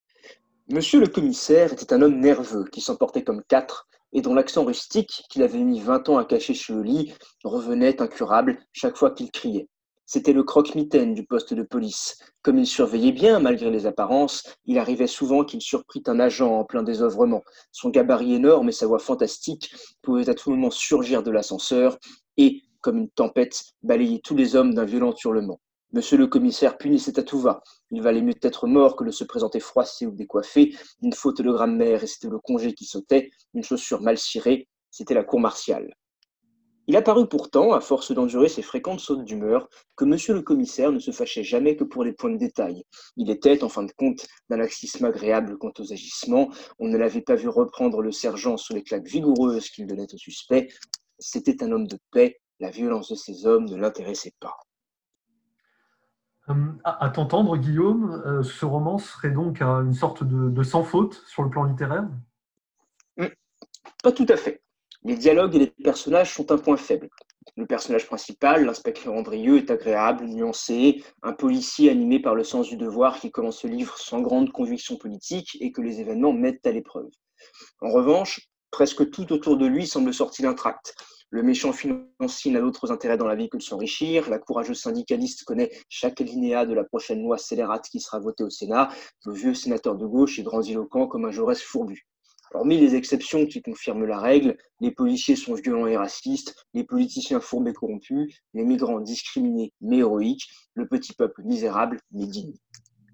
Monsieur 0.69 1.01
le 1.01 1.07
commissaire 1.07 1.73
était 1.73 1.91
un 1.91 2.01
homme 2.01 2.17
nerveux 2.17 2.63
qui 2.71 2.79
s'emportait 2.79 3.25
comme 3.25 3.43
quatre 3.43 3.89
et 4.13 4.21
dont 4.21 4.35
l'accent 4.35 4.63
rustique, 4.63 5.23
qu'il 5.29 5.43
avait 5.43 5.65
mis 5.65 5.81
vingt 5.81 6.07
ans 6.07 6.17
à 6.17 6.23
cacher 6.23 6.53
sur 6.53 6.75
le 6.75 6.83
lit, 6.83 7.13
revenait 7.43 8.01
incurable 8.01 8.57
chaque 8.71 8.95
fois 8.95 9.11
qu'il 9.11 9.29
criait. 9.31 9.67
C'était 10.11 10.33
le 10.33 10.41
croque-mitaine 10.41 11.13
du 11.13 11.23
poste 11.23 11.53
de 11.53 11.61
police. 11.61 12.17
Comme 12.41 12.57
il 12.57 12.65
surveillait 12.65 13.11
bien, 13.11 13.39
malgré 13.39 13.69
les 13.69 13.85
apparences, 13.85 14.41
il 14.65 14.79
arrivait 14.79 15.05
souvent 15.05 15.43
qu'il 15.43 15.61
surprit 15.61 16.01
un 16.07 16.19
agent 16.19 16.51
en 16.51 16.65
plein 16.65 16.81
désœuvrement. 16.81 17.43
Son 17.71 17.89
gabarit 17.89 18.33
énorme 18.33 18.69
et 18.69 18.71
sa 18.71 18.87
voix 18.87 18.97
fantastique 18.97 19.71
pouvaient 20.01 20.27
à 20.27 20.33
tout 20.33 20.49
moment 20.49 20.71
surgir 20.71 21.21
de 21.21 21.29
l'ascenseur 21.29 21.99
et, 22.37 22.63
comme 22.81 22.97
une 22.97 23.11
tempête, 23.11 23.61
balayer 23.83 24.19
tous 24.19 24.35
les 24.35 24.55
hommes 24.55 24.73
d'un 24.73 24.83
violent 24.83 25.13
hurlement. 25.23 25.59
Monsieur 25.93 26.17
le 26.17 26.25
commissaire 26.25 26.79
punissait 26.79 27.19
à 27.19 27.23
tout 27.23 27.39
va. 27.39 27.61
Il 27.91 28.01
valait 28.01 28.23
mieux 28.23 28.33
être 28.41 28.65
mort 28.65 28.95
que 28.95 29.03
de 29.03 29.11
se 29.11 29.25
présenter 29.25 29.59
froissé 29.59 30.07
ou 30.07 30.11
décoiffé, 30.11 30.75
une 31.03 31.13
faute 31.13 31.43
de 31.43 31.51
grammaire 31.51 32.03
et 32.03 32.07
c'était 32.07 32.29
le 32.29 32.39
congé 32.39 32.73
qui 32.73 32.85
sautait, 32.85 33.29
une 33.53 33.61
chaussure 33.61 34.01
mal 34.01 34.17
cirée, 34.17 34.67
c'était 34.89 35.13
la 35.13 35.23
cour 35.23 35.39
martiale. 35.39 35.93
Il 36.89 36.97
apparut 36.97 37.27
pourtant, 37.27 37.73
à 37.73 37.81
force 37.81 38.11
d'endurer 38.11 38.49
ces 38.49 38.63
fréquentes 38.63 38.99
sautes 38.99 39.23
d'humeur, 39.23 39.69
que 39.95 40.05
monsieur 40.05 40.33
le 40.33 40.41
commissaire 40.41 40.91
ne 40.91 40.97
se 40.97 41.11
fâchait 41.11 41.43
jamais 41.43 41.75
que 41.75 41.83
pour 41.83 42.03
les 42.03 42.13
points 42.13 42.31
de 42.31 42.37
détail. 42.37 42.83
Il 43.15 43.29
était, 43.29 43.63
en 43.63 43.69
fin 43.69 43.83
de 43.83 43.91
compte, 43.91 44.25
d'un 44.49 44.57
laxisme 44.57 45.05
agréable 45.05 45.59
quant 45.59 45.71
aux 45.77 45.93
agissements. 45.93 46.49
On 46.79 46.87
ne 46.87 46.97
l'avait 46.97 47.21
pas 47.21 47.35
vu 47.35 47.47
reprendre 47.47 48.01
le 48.01 48.11
sergent 48.11 48.57
sous 48.57 48.73
les 48.73 48.81
claques 48.81 49.05
vigoureuses 49.05 49.69
qu'il 49.69 49.85
donnait 49.85 50.11
au 50.11 50.17
suspect. 50.17 50.67
C'était 51.19 51.63
un 51.63 51.71
homme 51.71 51.85
de 51.85 51.99
paix. 52.09 52.41
La 52.59 52.71
violence 52.71 53.09
de 53.09 53.15
ces 53.15 53.45
hommes 53.45 53.65
ne 53.65 53.75
l'intéressait 53.75 54.33
pas. 54.39 54.57
Hum, 56.47 56.81
à 56.83 57.11
t'entendre, 57.11 57.55
Guillaume, 57.57 58.19
euh, 58.25 58.41
ce 58.41 58.65
roman 58.65 58.97
serait 58.97 59.29
donc 59.29 59.61
une 59.61 59.93
sorte 59.93 60.23
de, 60.23 60.63
sans 60.63 60.83
faute 60.83 61.21
sur 61.27 61.43
le 61.43 61.51
plan 61.51 61.65
littéraire? 61.65 62.09
Hum, 63.19 63.29
Pas 64.01 64.11
tout 64.11 64.25
à 64.27 64.37
fait. 64.37 64.63
Les 65.05 65.15
dialogues 65.15 65.55
et 65.55 65.59
les 65.59 65.67
personnages 65.67 66.33
sont 66.33 66.51
un 66.51 66.57
point 66.57 66.75
faible. 66.75 67.09
Le 67.55 67.65
personnage 67.65 68.05
principal, 68.05 68.65
l'inspecteur 68.65 69.13
Andrieux, 69.13 69.57
est 69.57 69.71
agréable, 69.71 70.25
nuancé, 70.25 71.03
un 71.23 71.33
policier 71.33 71.89
animé 71.89 72.19
par 72.19 72.35
le 72.35 72.43
sens 72.43 72.67
du 72.67 72.75
devoir 72.75 73.19
qui 73.19 73.31
commence 73.31 73.63
le 73.63 73.69
livre 73.69 73.97
sans 73.97 74.21
grande 74.21 74.51
conviction 74.51 74.97
politique 74.97 75.57
et 75.61 75.71
que 75.71 75.81
les 75.81 76.01
événements 76.01 76.33
mettent 76.33 76.67
à 76.67 76.71
l'épreuve. 76.71 77.09
En 77.81 77.91
revanche, 77.91 78.49
presque 78.71 79.09
tout 79.09 79.31
autour 79.31 79.57
de 79.57 79.65
lui 79.65 79.87
semble 79.87 80.13
sorti 80.13 80.41
d'un 80.41 80.53
tract. 80.53 80.95
Le 81.31 81.43
méchant 81.43 81.71
financier 81.71 82.51
n'a 82.51 82.59
d'autres 82.59 82.91
intérêts 82.91 83.17
dans 83.17 83.27
la 83.27 83.35
vie 83.35 83.49
que 83.49 83.57
de 83.57 83.61
s'enrichir. 83.61 84.29
La 84.29 84.39
courageuse 84.39 84.81
syndicaliste 84.81 85.43
connaît 85.45 85.71
chaque 85.87 86.19
linéa 86.19 86.65
de 86.65 86.73
la 86.73 86.83
prochaine 86.83 87.21
loi 87.21 87.37
scélérate 87.37 87.87
qui 87.87 87.99
sera 87.99 88.19
votée 88.19 88.43
au 88.43 88.49
Sénat. 88.49 88.89
Le 89.25 89.33
vieux 89.33 89.53
sénateur 89.53 89.95
de 89.95 90.05
gauche 90.05 90.39
est 90.39 90.43
grandiloquent 90.43 91.07
comme 91.07 91.25
un 91.25 91.31
Jaurès 91.31 91.61
fourbu. 91.61 92.08
Hormis 92.53 92.79
les 92.79 92.95
exceptions 92.95 93.45
qui 93.45 93.61
confirment 93.61 94.05
la 94.05 94.19
règle, 94.19 94.57
les 94.81 94.91
policiers 94.91 95.35
sont 95.35 95.53
violents 95.53 95.85
et 95.85 95.97
racistes, 95.97 96.55
les 96.73 96.83
politiciens 96.83 97.39
fourbes 97.39 97.67
et 97.67 97.73
corrompus, 97.73 98.41
les 98.53 98.65
migrants 98.65 98.99
discriminés 98.99 99.71
mais 99.81 99.97
héroïques, 99.97 100.49
le 100.73 100.87
petit 100.87 101.13
peuple 101.13 101.43
misérable 101.43 101.99
mais 102.11 102.25
digne. 102.25 102.55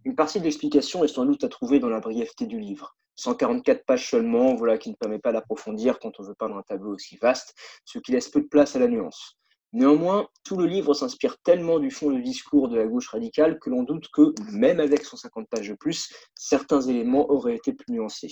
Une 0.05 0.15
partie 0.15 0.39
de 0.39 0.45
l'explication 0.45 1.03
est 1.03 1.09
sans 1.09 1.25
doute 1.25 1.43
à 1.43 1.49
trouver 1.49 1.79
dans 1.79 1.89
la 1.89 1.99
brièveté 1.99 2.45
du 2.45 2.59
livre. 2.59 2.95
144 3.15 3.85
pages 3.85 4.09
seulement, 4.09 4.55
voilà 4.55 4.77
qui 4.77 4.89
ne 4.89 4.95
permet 4.95 5.19
pas 5.19 5.33
d'approfondir 5.33 5.99
quand 5.99 6.19
on 6.19 6.23
veut 6.23 6.35
peindre 6.35 6.57
un 6.57 6.63
tableau 6.63 6.93
aussi 6.93 7.17
vaste, 7.17 7.55
ce 7.83 7.99
qui 7.99 8.11
laisse 8.11 8.29
peu 8.29 8.41
de 8.41 8.47
place 8.47 8.75
à 8.75 8.79
la 8.79 8.87
nuance. 8.87 9.37
Néanmoins, 9.73 10.29
tout 10.45 10.55
le 10.55 10.67
livre 10.67 10.93
s'inspire 10.93 11.37
tellement 11.39 11.79
du 11.79 11.91
fond 11.91 12.09
de 12.09 12.21
discours 12.21 12.69
de 12.69 12.77
la 12.77 12.87
gauche 12.87 13.09
radicale 13.09 13.59
que 13.59 13.69
l'on 13.69 13.83
doute 13.83 14.07
que, 14.13 14.33
même 14.51 14.79
avec 14.79 15.03
150 15.03 15.49
pages 15.49 15.67
de 15.67 15.75
plus, 15.75 16.13
certains 16.33 16.81
éléments 16.81 17.29
auraient 17.29 17.55
été 17.55 17.73
plus 17.73 17.91
nuancés. 17.93 18.31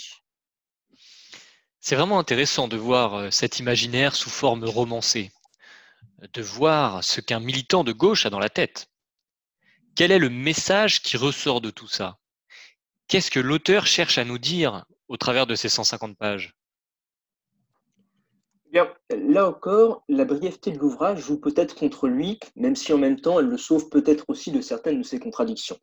C'est 1.86 1.98
vraiment 1.98 2.18
intéressant 2.18 2.70
de 2.70 2.78
voir 2.78 3.16
euh, 3.16 3.30
cet 3.30 3.60
imaginaire 3.60 4.16
sous 4.16 4.30
forme 4.30 4.64
romancée, 4.64 5.34
de 6.32 6.42
voir 6.42 7.04
ce 7.04 7.20
qu'un 7.20 7.42
militant 7.42 7.84
de 7.84 7.92
gauche 7.92 8.26
a 8.26 8.30
dans 8.30 8.40
la 8.40 8.48
tête. 8.48 8.88
Quel 9.94 10.14
est 10.14 10.18
le 10.18 10.30
message 10.30 11.02
qui 11.02 11.18
ressort 11.18 11.60
de 11.60 11.72
tout 11.72 11.90
ça? 11.90 12.20
Qu'est-ce 13.10 13.30
que 13.30 13.42
l'auteur 13.42 13.86
cherche 13.86 14.18
à 14.18 14.24
nous 14.24 14.38
dire 14.38 14.86
au 15.10 15.18
travers 15.18 15.46
de 15.46 15.56
ces 15.56 15.68
150 15.68 16.18
pages? 16.18 16.56
Bien, 18.72 18.88
là 19.10 19.50
encore, 19.50 20.06
la 20.08 20.24
brièveté 20.24 20.72
de 20.72 20.80
l'ouvrage 20.80 21.20
joue 21.20 21.42
peut-être 21.42 21.76
contre 21.76 22.08
lui, 22.08 22.40
même 22.56 22.78
si 22.78 22.94
en 22.94 22.98
même 22.98 23.20
temps 23.20 23.42
elle 23.42 23.48
le 23.48 23.58
sauve 23.58 23.90
peut-être 23.90 24.24
aussi 24.30 24.54
de 24.54 24.62
certaines 24.62 25.00
de 25.00 25.06
ses 25.06 25.20
contradictions. 25.20 25.80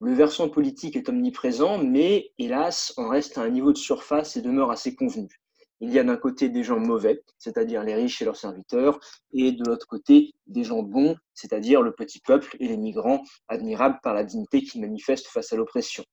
Le 0.00 0.14
versant 0.14 0.48
politique 0.48 0.96
est 0.96 1.10
omniprésent, 1.10 1.76
mais 1.76 2.32
hélas, 2.38 2.94
en 2.96 3.10
reste 3.10 3.36
à 3.36 3.42
un 3.42 3.50
niveau 3.50 3.74
de 3.74 3.78
surface 3.78 4.38
et 4.38 4.42
demeure 4.42 4.70
assez 4.70 4.94
convenu. 4.94 5.41
Il 5.84 5.92
y 5.92 5.98
a 5.98 6.04
d'un 6.04 6.16
côté 6.16 6.48
des 6.48 6.62
gens 6.62 6.78
mauvais, 6.78 7.24
c'est-à-dire 7.38 7.82
les 7.82 7.96
riches 7.96 8.22
et 8.22 8.24
leurs 8.24 8.36
serviteurs, 8.36 9.00
et 9.32 9.50
de 9.50 9.64
l'autre 9.64 9.88
côté 9.88 10.32
des 10.46 10.62
gens 10.62 10.84
bons, 10.84 11.16
c'est-à-dire 11.34 11.82
le 11.82 11.92
petit 11.92 12.20
peuple 12.20 12.56
et 12.60 12.68
les 12.68 12.76
migrants, 12.76 13.20
admirables 13.48 13.98
par 14.00 14.14
la 14.14 14.22
dignité 14.22 14.62
qu'ils 14.62 14.80
manifestent 14.80 15.26
face 15.26 15.52
à 15.52 15.56
l'oppression. 15.56 16.04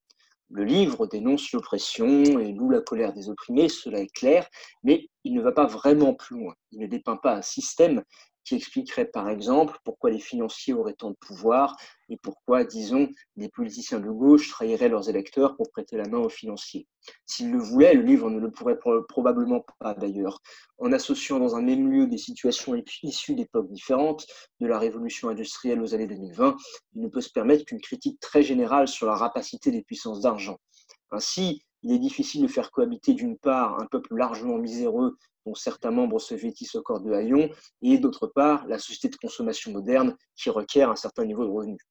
Le 0.50 0.64
livre 0.64 1.06
dénonce 1.06 1.52
l'oppression 1.52 2.08
et 2.40 2.52
loue 2.52 2.72
la 2.72 2.82
colère 2.82 3.14
des 3.14 3.30
opprimés, 3.30 3.70
cela 3.70 4.00
est 4.00 4.12
clair, 4.12 4.48
mais 4.82 5.08
il 5.24 5.36
ne 5.36 5.42
va 5.42 5.52
pas 5.52 5.68
vraiment 5.68 6.16
plus 6.16 6.40
loin. 6.40 6.56
Il 6.72 6.80
ne 6.80 6.88
dépeint 6.88 7.18
pas 7.18 7.36
un 7.36 7.44
système 7.44 8.02
qui 8.44 8.56
expliquerait 8.56 9.06
par 9.06 9.30
exemple 9.30 9.78
pourquoi 9.84 10.10
les 10.10 10.20
financiers 10.20 10.74
auraient 10.74 10.94
tant 10.94 11.12
de 11.12 11.16
pouvoir 11.16 11.78
et 12.10 12.18
pourquoi, 12.18 12.64
disons, 12.64 13.10
les 13.36 13.50
politiciens 13.50 14.00
de 14.00 14.10
gauche 14.10 14.50
trahiraient 14.50 14.90
leurs 14.90 15.10
électeurs 15.10 15.56
pour 15.56 15.70
prêter 15.72 15.96
la 15.98 16.08
main 16.08 16.18
aux 16.18 16.30
financiers. 16.30 16.88
S'il 17.26 17.52
le 17.52 17.60
voulait, 17.60 17.94
le 17.94 18.02
livre 18.02 18.30
ne 18.30 18.40
le 18.40 18.50
pourrait 18.50 18.80
probablement 19.08 19.64
pas 19.80 19.94
d'ailleurs. 19.94 20.42
En 20.80 20.92
associant 20.92 21.40
dans 21.40 21.56
un 21.56 21.62
même 21.62 21.92
lieu 21.92 22.08
des 22.08 22.18
situations 22.18 22.76
issues 23.04 23.36
d'époques 23.36 23.72
différentes, 23.72 24.26
de 24.60 24.68
la 24.68 24.80
révolution 24.80 25.30
industrielle 25.30 25.82
aux 25.82 25.94
années 25.94 26.08
2020, 26.08 26.58
il 26.96 27.02
ne 27.02 27.08
peut 27.08 27.22
se 27.22 27.32
permettre 27.32 27.66
qu'une 27.66 27.82
critique 27.82 28.20
très 28.20 28.42
générale 28.42 28.88
sur 28.88 29.06
la 29.06 29.16
rapacité 29.16 29.70
des 29.72 29.84
puissances 29.84 30.22
d'argent. 30.22 30.58
Ainsi, 31.12 31.64
il 31.84 31.92
est 31.92 32.00
difficile 32.00 32.42
de 32.42 32.48
faire 32.48 32.72
cohabiter 32.72 33.14
d'une 33.14 33.38
part 33.38 33.80
un 33.82 33.86
peuple 33.86 34.16
largement 34.16 34.58
miséreux 34.58 35.18
dont 35.46 35.56
certains 35.56 35.92
membres 35.92 36.20
se 36.20 36.36
vêtissent 36.36 36.76
au 36.76 36.82
corps 36.82 37.02
de 37.02 37.12
haillons, 37.12 37.50
et 37.82 37.98
d'autre 37.98 38.28
part 38.28 38.68
la 38.68 38.78
société 38.78 39.10
de 39.10 39.16
consommation 39.16 39.72
moderne 39.72 40.16
qui 40.36 40.50
requiert 40.50 40.90
un 40.90 40.96
certain 40.96 41.26
niveau 41.26 41.46
de 41.46 41.50
revenus. 41.50 41.82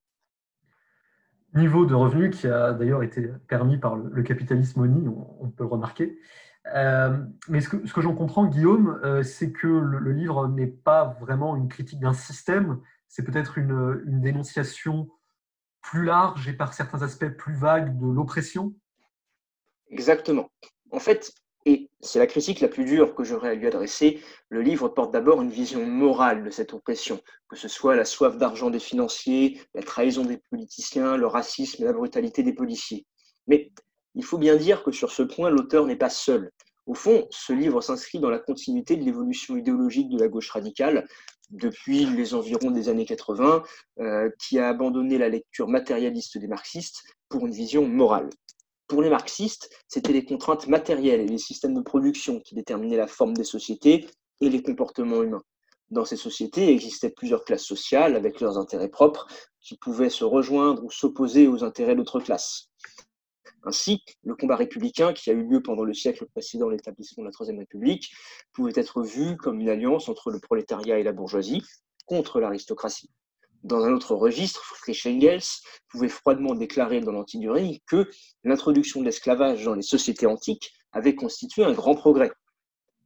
Niveau 1.55 1.85
de 1.85 1.95
revenus 1.95 2.37
qui 2.37 2.47
a 2.47 2.73
d'ailleurs 2.73 3.01
été 3.01 3.27
permis 3.47 3.77
par 3.79 3.95
le, 3.95 4.21
capitalisme 4.21 4.81
ONI, 4.81 5.07
on, 5.07 5.49
peut 5.49 5.63
le 5.63 5.69
remarquer. 5.69 6.19
Euh, 6.75 7.17
mais 7.47 7.61
ce 7.61 7.69
que, 7.69 8.01
j'en 8.01 8.13
comprends, 8.13 8.45
Guillaume, 8.45 8.99
euh, 9.03 9.23
c'est 9.23 9.51
que 9.51 9.67
le, 9.67 10.11
livre 10.11 10.47
n'est 10.47 10.67
pas 10.67 11.17
vraiment 11.19 11.55
une 11.55 11.67
critique 11.67 11.99
d'un 11.99 12.13
système, 12.13 12.79
c'est 13.07 13.23
peut-être 13.23 13.57
une, 13.57 14.03
une 14.05 14.21
dénonciation 14.21 15.09
plus 15.81 16.05
large 16.05 16.47
et 16.47 16.53
par 16.53 16.73
certains 16.73 17.01
aspects 17.01 17.29
plus 17.29 17.55
vagues 17.55 17.97
de 17.97 18.05
l'oppression. 18.05 18.75
Exactement. 19.89 20.49
En 20.91 20.99
fait, 20.99 21.31
et 21.65 21.89
c'est 21.99 22.19
la 22.19 22.27
critique 22.27 22.61
la 22.61 22.67
plus 22.67 22.85
dure 22.85 23.15
que 23.15 23.23
j'aurais 23.23 23.49
à 23.49 23.55
lui 23.55 23.67
adresser, 23.67 24.21
le 24.49 24.61
livre 24.61 24.87
porte 24.87 25.11
d'abord 25.11 25.41
une 25.41 25.49
vision 25.49 25.85
morale 25.85 26.43
de 26.43 26.49
cette 26.49 26.73
oppression, 26.73 27.19
que 27.49 27.57
ce 27.57 27.67
soit 27.67 27.95
la 27.95 28.05
soif 28.05 28.37
d'argent 28.37 28.69
des 28.69 28.79
financiers, 28.79 29.59
la 29.73 29.83
trahison 29.83 30.23
des 30.23 30.37
politiciens, 30.49 31.17
le 31.17 31.27
racisme 31.27 31.83
et 31.83 31.85
la 31.85 31.93
brutalité 31.93 32.43
des 32.43 32.53
policiers. 32.53 33.05
Mais 33.47 33.71
il 34.15 34.23
faut 34.23 34.37
bien 34.37 34.55
dire 34.55 34.83
que 34.83 34.91
sur 34.91 35.11
ce 35.11 35.23
point, 35.23 35.49
l'auteur 35.49 35.85
n'est 35.85 35.95
pas 35.95 36.09
seul. 36.09 36.51
Au 36.85 36.93
fond, 36.93 37.27
ce 37.29 37.53
livre 37.53 37.81
s'inscrit 37.81 38.19
dans 38.19 38.31
la 38.31 38.39
continuité 38.39 38.95
de 38.95 39.03
l'évolution 39.03 39.57
idéologique 39.57 40.09
de 40.09 40.19
la 40.19 40.27
gauche 40.27 40.49
radicale 40.49 41.07
depuis 41.51 42.05
les 42.05 42.33
environs 42.33 42.71
des 42.71 42.89
années 42.89 43.05
80, 43.05 43.63
euh, 43.99 44.29
qui 44.39 44.59
a 44.59 44.69
abandonné 44.69 45.17
la 45.17 45.29
lecture 45.29 45.67
matérialiste 45.67 46.37
des 46.37 46.47
marxistes 46.47 47.03
pour 47.27 47.45
une 47.45 47.53
vision 47.53 47.87
morale. 47.87 48.29
Pour 48.89 49.03
les 49.03 49.11
marxistes, 49.11 49.69
c'était 49.87 50.11
les 50.11 50.25
contraintes 50.25 50.67
matérielles 50.67 51.21
et 51.21 51.27
les 51.27 51.37
systèmes 51.37 51.75
de 51.75 51.81
production 51.81 52.39
qui 52.39 52.55
déterminaient 52.55 52.97
la 52.97 53.05
forme 53.05 53.35
des 53.35 53.43
sociétés 53.43 54.07
et 54.41 54.49
les 54.49 54.63
comportements 54.63 55.21
humains. 55.21 55.43
Dans 55.91 56.05
ces 56.05 56.15
sociétés 56.15 56.71
existaient 56.71 57.11
plusieurs 57.11 57.45
classes 57.45 57.63
sociales 57.63 58.15
avec 58.15 58.41
leurs 58.41 58.57
intérêts 58.57 58.89
propres 58.89 59.27
qui 59.61 59.77
pouvaient 59.77 60.09
se 60.09 60.23
rejoindre 60.23 60.83
ou 60.83 60.89
s'opposer 60.89 61.47
aux 61.47 61.63
intérêts 61.63 61.95
d'autres 61.95 62.19
classes. 62.19 62.71
Ainsi, 63.63 64.01
le 64.23 64.33
combat 64.33 64.55
républicain 64.55 65.13
qui 65.13 65.29
a 65.29 65.33
eu 65.33 65.43
lieu 65.43 65.61
pendant 65.61 65.83
le 65.83 65.93
siècle 65.93 66.25
précédent 66.25 66.67
l'établissement 66.67 67.21
de 67.21 67.27
la 67.27 67.33
Troisième 67.33 67.59
République 67.59 68.11
pouvait 68.53 68.73
être 68.73 69.03
vu 69.03 69.37
comme 69.37 69.59
une 69.59 69.69
alliance 69.69 70.09
entre 70.09 70.31
le 70.31 70.39
prolétariat 70.39 70.97
et 70.97 71.03
la 71.03 71.13
bourgeoisie 71.13 71.61
contre 72.07 72.39
l'aristocratie. 72.39 73.11
Dans 73.63 73.83
un 73.83 73.91
autre 73.91 74.15
registre, 74.15 74.63
Friedrich 74.63 75.05
Engels 75.05 75.43
pouvait 75.89 76.07
froidement 76.07 76.55
déclarer 76.55 77.01
dans 77.01 77.11
l'Antidurie 77.11 77.81
que 77.87 78.09
l'introduction 78.45 79.01
de 79.01 79.05
l'esclavage 79.05 79.65
dans 79.65 79.73
les 79.73 79.81
sociétés 79.81 80.27
antiques 80.27 80.71
avait 80.93 81.15
constitué 81.15 81.63
un 81.63 81.73
grand 81.73 81.95
progrès. 81.95 82.31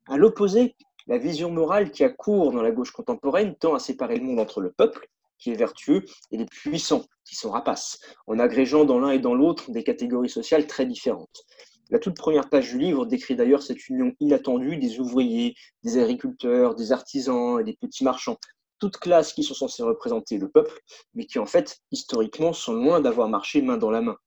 À 0.07 0.17
l'opposé, 0.17 0.75
la 1.07 1.17
vision 1.17 1.49
morale 1.49 1.89
qui 1.89 2.03
a 2.03 2.09
cours 2.09 2.51
dans 2.51 2.61
la 2.61 2.71
gauche 2.71 2.91
contemporaine 2.91 3.55
tend 3.55 3.73
à 3.73 3.79
séparer 3.79 4.17
le 4.17 4.25
monde 4.25 4.39
entre 4.39 4.61
le 4.61 4.71
peuple, 4.71 5.07
qui 5.39 5.49
est 5.49 5.55
vertueux, 5.55 6.05
et 6.31 6.37
les 6.37 6.45
puissants, 6.45 7.05
qui 7.25 7.35
sont 7.35 7.49
rapaces, 7.49 7.99
en 8.27 8.37
agrégeant 8.37 8.85
dans 8.85 8.99
l'un 8.99 9.11
et 9.11 9.19
dans 9.19 9.33
l'autre 9.33 9.71
des 9.71 9.83
catégories 9.83 10.29
sociales 10.29 10.67
très 10.67 10.85
différentes. 10.85 11.43
La 11.89 11.99
toute 11.99 12.15
première 12.15 12.49
page 12.49 12.69
du 12.69 12.77
livre 12.77 13.05
décrit 13.05 13.35
d'ailleurs 13.35 13.63
cette 13.63 13.89
union 13.89 14.13
inattendue 14.19 14.77
des 14.77 14.99
ouvriers, 14.99 15.55
des 15.83 15.97
agriculteurs, 15.97 16.75
des 16.75 16.91
artisans 16.91 17.59
et 17.59 17.63
des 17.63 17.73
petits 17.73 18.03
marchands, 18.03 18.37
toutes 18.83 18.97
classes 18.97 19.31
qui 19.31 19.43
sont 19.43 19.53
censées 19.53 19.81
représenter 19.81 20.37
le 20.37 20.49
peuple, 20.49 20.77
mais 21.13 21.25
qui 21.25 21.39
en 21.39 21.45
fait, 21.45 21.79
historiquement, 21.91 22.51
sont 22.51 22.73
loin 22.73 22.99
d'avoir 22.99 23.29
marché 23.29 23.61
main 23.61 23.77
dans 23.77 23.91
la 23.91 24.01
main. 24.01 24.17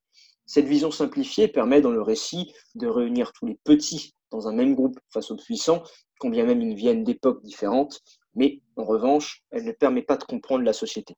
Cette 0.46 0.64
vision 0.64 0.90
simplifiée 0.90 1.46
permet 1.46 1.82
dans 1.82 1.90
le 1.90 2.00
récit 2.00 2.54
de 2.74 2.86
réunir 2.86 3.34
tous 3.34 3.44
les 3.44 3.58
petits 3.64 4.14
dans 4.30 4.48
un 4.48 4.54
même 4.54 4.74
groupe 4.74 4.98
face 5.12 5.30
aux 5.30 5.36
puissants, 5.36 5.82
combien 6.18 6.46
même 6.46 6.62
ils 6.62 6.74
viennent 6.74 7.04
d'époques 7.04 7.42
différentes, 7.42 8.00
mais 8.34 8.62
en 8.76 8.84
revanche, 8.84 9.42
elle 9.50 9.66
ne 9.66 9.72
permet 9.72 10.00
pas 10.00 10.16
de 10.16 10.24
comprendre 10.24 10.64
la 10.64 10.72
société. 10.72 11.14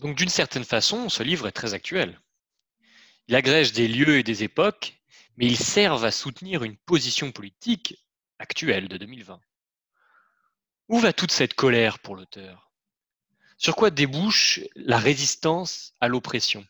Donc 0.00 0.16
d'une 0.16 0.28
certaine 0.28 0.64
façon, 0.64 1.08
ce 1.08 1.22
livre 1.22 1.48
est 1.48 1.52
très 1.52 1.72
actuel. 1.72 2.20
Il 3.28 3.34
agrège 3.34 3.72
des 3.72 3.88
lieux 3.88 4.18
et 4.18 4.22
des 4.22 4.42
époques, 4.42 5.00
mais 5.38 5.46
il 5.46 5.56
sert 5.56 6.04
à 6.04 6.10
soutenir 6.10 6.62
une 6.62 6.76
position 6.76 7.32
politique 7.32 8.06
actuelle 8.38 8.88
de 8.88 8.98
2020. 8.98 9.40
Où 10.88 10.98
va 11.00 11.12
toute 11.12 11.32
cette 11.32 11.54
colère 11.54 11.98
pour 11.98 12.14
l'auteur? 12.14 12.70
Sur 13.58 13.74
quoi 13.74 13.90
débouche 13.90 14.60
la 14.76 14.98
résistance 14.98 15.94
à 16.00 16.06
l'oppression? 16.06 16.64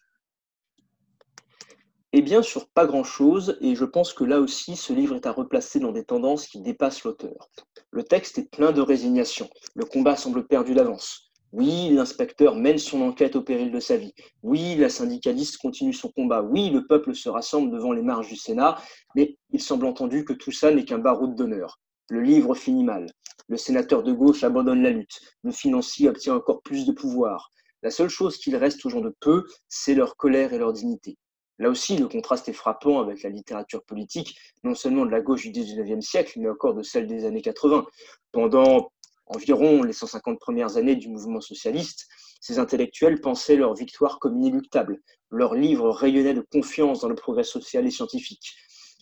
Eh 2.15 2.23
bien, 2.23 2.41
sur 2.41 2.67
pas 2.69 2.87
grand-chose, 2.87 3.59
et 3.61 3.75
je 3.75 3.85
pense 3.85 4.15
que 4.15 4.25
là 4.25 4.41
aussi, 4.41 4.75
ce 4.75 4.95
livre 4.95 5.17
est 5.17 5.27
à 5.27 5.33
replacer 5.33 5.81
dans 5.81 5.93
des 5.93 6.05
tendances 6.05 6.47
qui 6.47 6.63
dépassent 6.63 7.05
l'auteur. 7.05 7.51
Le 7.91 8.05
texte 8.05 8.39
est 8.39 8.51
plein 8.51 8.73
de 8.73 8.81
résignation, 8.81 9.51
le 9.75 9.85
combat 9.85 10.17
semble 10.17 10.47
perdu 10.47 10.73
d'avance. 10.73 11.31
Oui, 11.53 11.91
l'inspecteur 11.91 12.57
mène 12.57 12.79
son 12.79 13.03
enquête 13.03 13.37
au 13.37 13.43
péril 13.43 13.71
de 13.71 13.81
sa 13.81 13.99
vie. 13.99 14.15
Oui, 14.43 14.77
la 14.77 14.89
syndicaliste 14.89 15.59
continue 15.59 15.93
son 15.93 16.11
combat. 16.11 16.41
Oui, 16.41 16.71
le 16.71 16.87
peuple 16.87 17.15
se 17.15 17.29
rassemble 17.29 17.71
devant 17.71 17.93
les 17.93 18.03
marges 18.03 18.29
du 18.29 18.37
Sénat, 18.37 18.81
mais 19.15 19.37
il 19.51 19.61
semble 19.61 19.85
entendu 19.85 20.25
que 20.25 20.33
tout 20.33 20.53
ça 20.53 20.71
n'est 20.71 20.87
qu'un 20.87 20.99
baroud 20.99 21.35
d'honneur. 21.35 21.81
Le 22.09 22.21
livre 22.21 22.55
finit 22.55 22.85
mal. 22.85 23.07
Le 23.49 23.57
sénateur 23.57 24.05
de 24.05 24.13
gauche 24.13 24.45
abandonne 24.45 24.83
la 24.83 24.91
lutte. 24.91 25.21
Le 25.43 25.51
financier 25.51 26.09
obtient 26.09 26.37
encore 26.37 26.63
plus 26.63 26.87
de 26.87 26.93
pouvoir. 26.93 27.51
La 27.83 27.91
seule 27.91 28.09
chose 28.09 28.39
qu'il 28.39 28.55
reste 28.55 28.87
aux 28.87 28.91
gens 28.91 29.01
de 29.01 29.13
peu, 29.19 29.45
c'est 29.69 29.95
leur 29.95 30.17
colère 30.17 30.53
et 30.53 30.59
leur 30.59 30.73
dignité. 30.73 31.19
Là 31.59 31.69
aussi, 31.69 31.97
le 31.97 32.07
contraste 32.07 32.49
est 32.49 32.53
frappant 32.53 33.01
avec 33.01 33.25
la 33.25 33.31
littérature 33.31 33.83
politique, 33.83 34.39
non 34.63 34.77
seulement 34.77 35.05
de 35.05 35.11
la 35.11 35.21
gauche 35.21 35.43
du 35.43 35.51
XIXe 35.51 36.07
siècle, 36.07 36.39
mais 36.41 36.49
encore 36.49 36.75
de 36.75 36.83
celle 36.83 37.09
des 37.09 37.25
années 37.25 37.43
80. 37.43 37.85
Pendant 38.31 38.93
environ 39.27 39.83
les 39.83 39.93
150 39.93 40.39
premières 40.39 40.77
années 40.77 40.95
du 40.95 41.09
mouvement 41.09 41.41
socialiste, 41.41 42.07
ces 42.41 42.61
intellectuels 42.61 43.21
pensaient 43.21 43.57
leur 43.57 43.75
victoire 43.75 44.21
comme 44.21 44.37
inéluctable. 44.37 45.01
Leurs 45.31 45.55
livres 45.55 45.91
rayonnaient 45.91 46.35
de 46.35 46.47
confiance 46.53 47.01
dans 47.01 47.09
le 47.09 47.17
progrès 47.17 47.43
social 47.43 47.85
et 47.85 47.91
scientifique. 47.91 48.55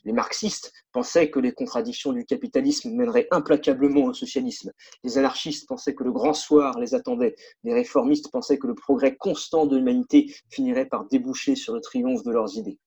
Les 0.05 0.12
marxistes 0.12 0.73
pensaient 0.93 1.31
que 1.31 1.40
les 1.40 1.53
contradictions 1.53 2.12
du 2.12 2.25
capitalisme 2.25 2.90
mèneraient 2.93 3.29
implacablement 3.31 4.05
au 4.05 4.12
socialisme. 4.12 4.71
Les 5.03 5.19
anarchistes 5.19 5.67
pensaient 5.67 5.95
que 5.95 6.05
le 6.05 6.12
grand 6.12 6.35
soir 6.35 6.79
les 6.79 6.95
attendait. 6.95 7.35
Les 7.62 7.73
réformistes 7.73 8.31
pensaient 8.31 8.59
que 8.59 8.67
le 8.67 8.75
progrès 8.75 9.17
constant 9.17 9.67
de 9.67 9.77
l'humanité 9.77 10.35
finirait 10.51 10.87
par 10.87 11.07
déboucher 11.07 11.57
sur 11.57 11.75
le 11.75 11.81
triomphe 11.81 12.23
de 12.23 12.31
leurs 12.31 12.57
idées. 12.57 12.79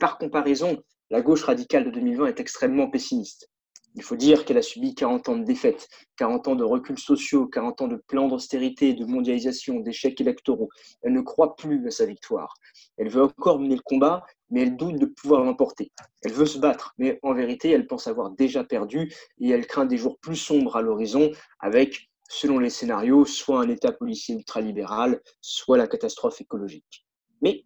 Par 0.00 0.18
comparaison, 0.18 0.82
la 1.10 1.20
gauche 1.20 1.44
radicale 1.44 1.84
de 1.84 1.90
2020 1.90 2.26
est 2.26 2.40
extrêmement 2.40 2.90
pessimiste. 2.90 3.50
Il 3.96 4.02
faut 4.02 4.16
dire 4.16 4.44
qu'elle 4.44 4.58
a 4.58 4.62
subi 4.62 4.96
40 4.96 5.28
ans 5.28 5.36
de 5.36 5.44
défaites, 5.44 5.88
40 6.16 6.48
ans 6.48 6.54
de 6.56 6.64
reculs 6.64 6.98
sociaux, 6.98 7.46
40 7.46 7.82
ans 7.82 7.88
de 7.88 8.02
plans 8.08 8.26
d'austérité, 8.26 8.92
de 8.92 9.04
mondialisation, 9.04 9.78
d'échecs 9.78 10.20
électoraux. 10.20 10.68
Elle 11.02 11.12
ne 11.12 11.20
croit 11.20 11.54
plus 11.54 11.86
à 11.86 11.92
sa 11.92 12.04
victoire. 12.04 12.54
Elle 12.96 13.08
veut 13.08 13.22
encore 13.22 13.60
mener 13.60 13.76
le 13.76 13.82
combat, 13.82 14.24
mais 14.50 14.62
elle 14.62 14.76
doute 14.76 14.98
de 14.98 15.06
pouvoir 15.06 15.44
l'emporter. 15.44 15.92
Elle 16.24 16.32
veut 16.32 16.46
se 16.46 16.58
battre, 16.58 16.92
mais 16.98 17.20
en 17.22 17.34
vérité, 17.34 17.70
elle 17.70 17.86
pense 17.86 18.08
avoir 18.08 18.30
déjà 18.30 18.64
perdu 18.64 19.12
et 19.38 19.50
elle 19.50 19.66
craint 19.66 19.86
des 19.86 19.96
jours 19.96 20.18
plus 20.18 20.36
sombres 20.36 20.74
à 20.74 20.82
l'horizon 20.82 21.30
avec, 21.60 22.10
selon 22.28 22.58
les 22.58 22.70
scénarios, 22.70 23.24
soit 23.24 23.60
un 23.60 23.68
État 23.68 23.92
policier 23.92 24.34
ultralibéral, 24.34 25.20
soit 25.40 25.78
la 25.78 25.86
catastrophe 25.86 26.40
écologique. 26.40 27.06
Mais 27.42 27.64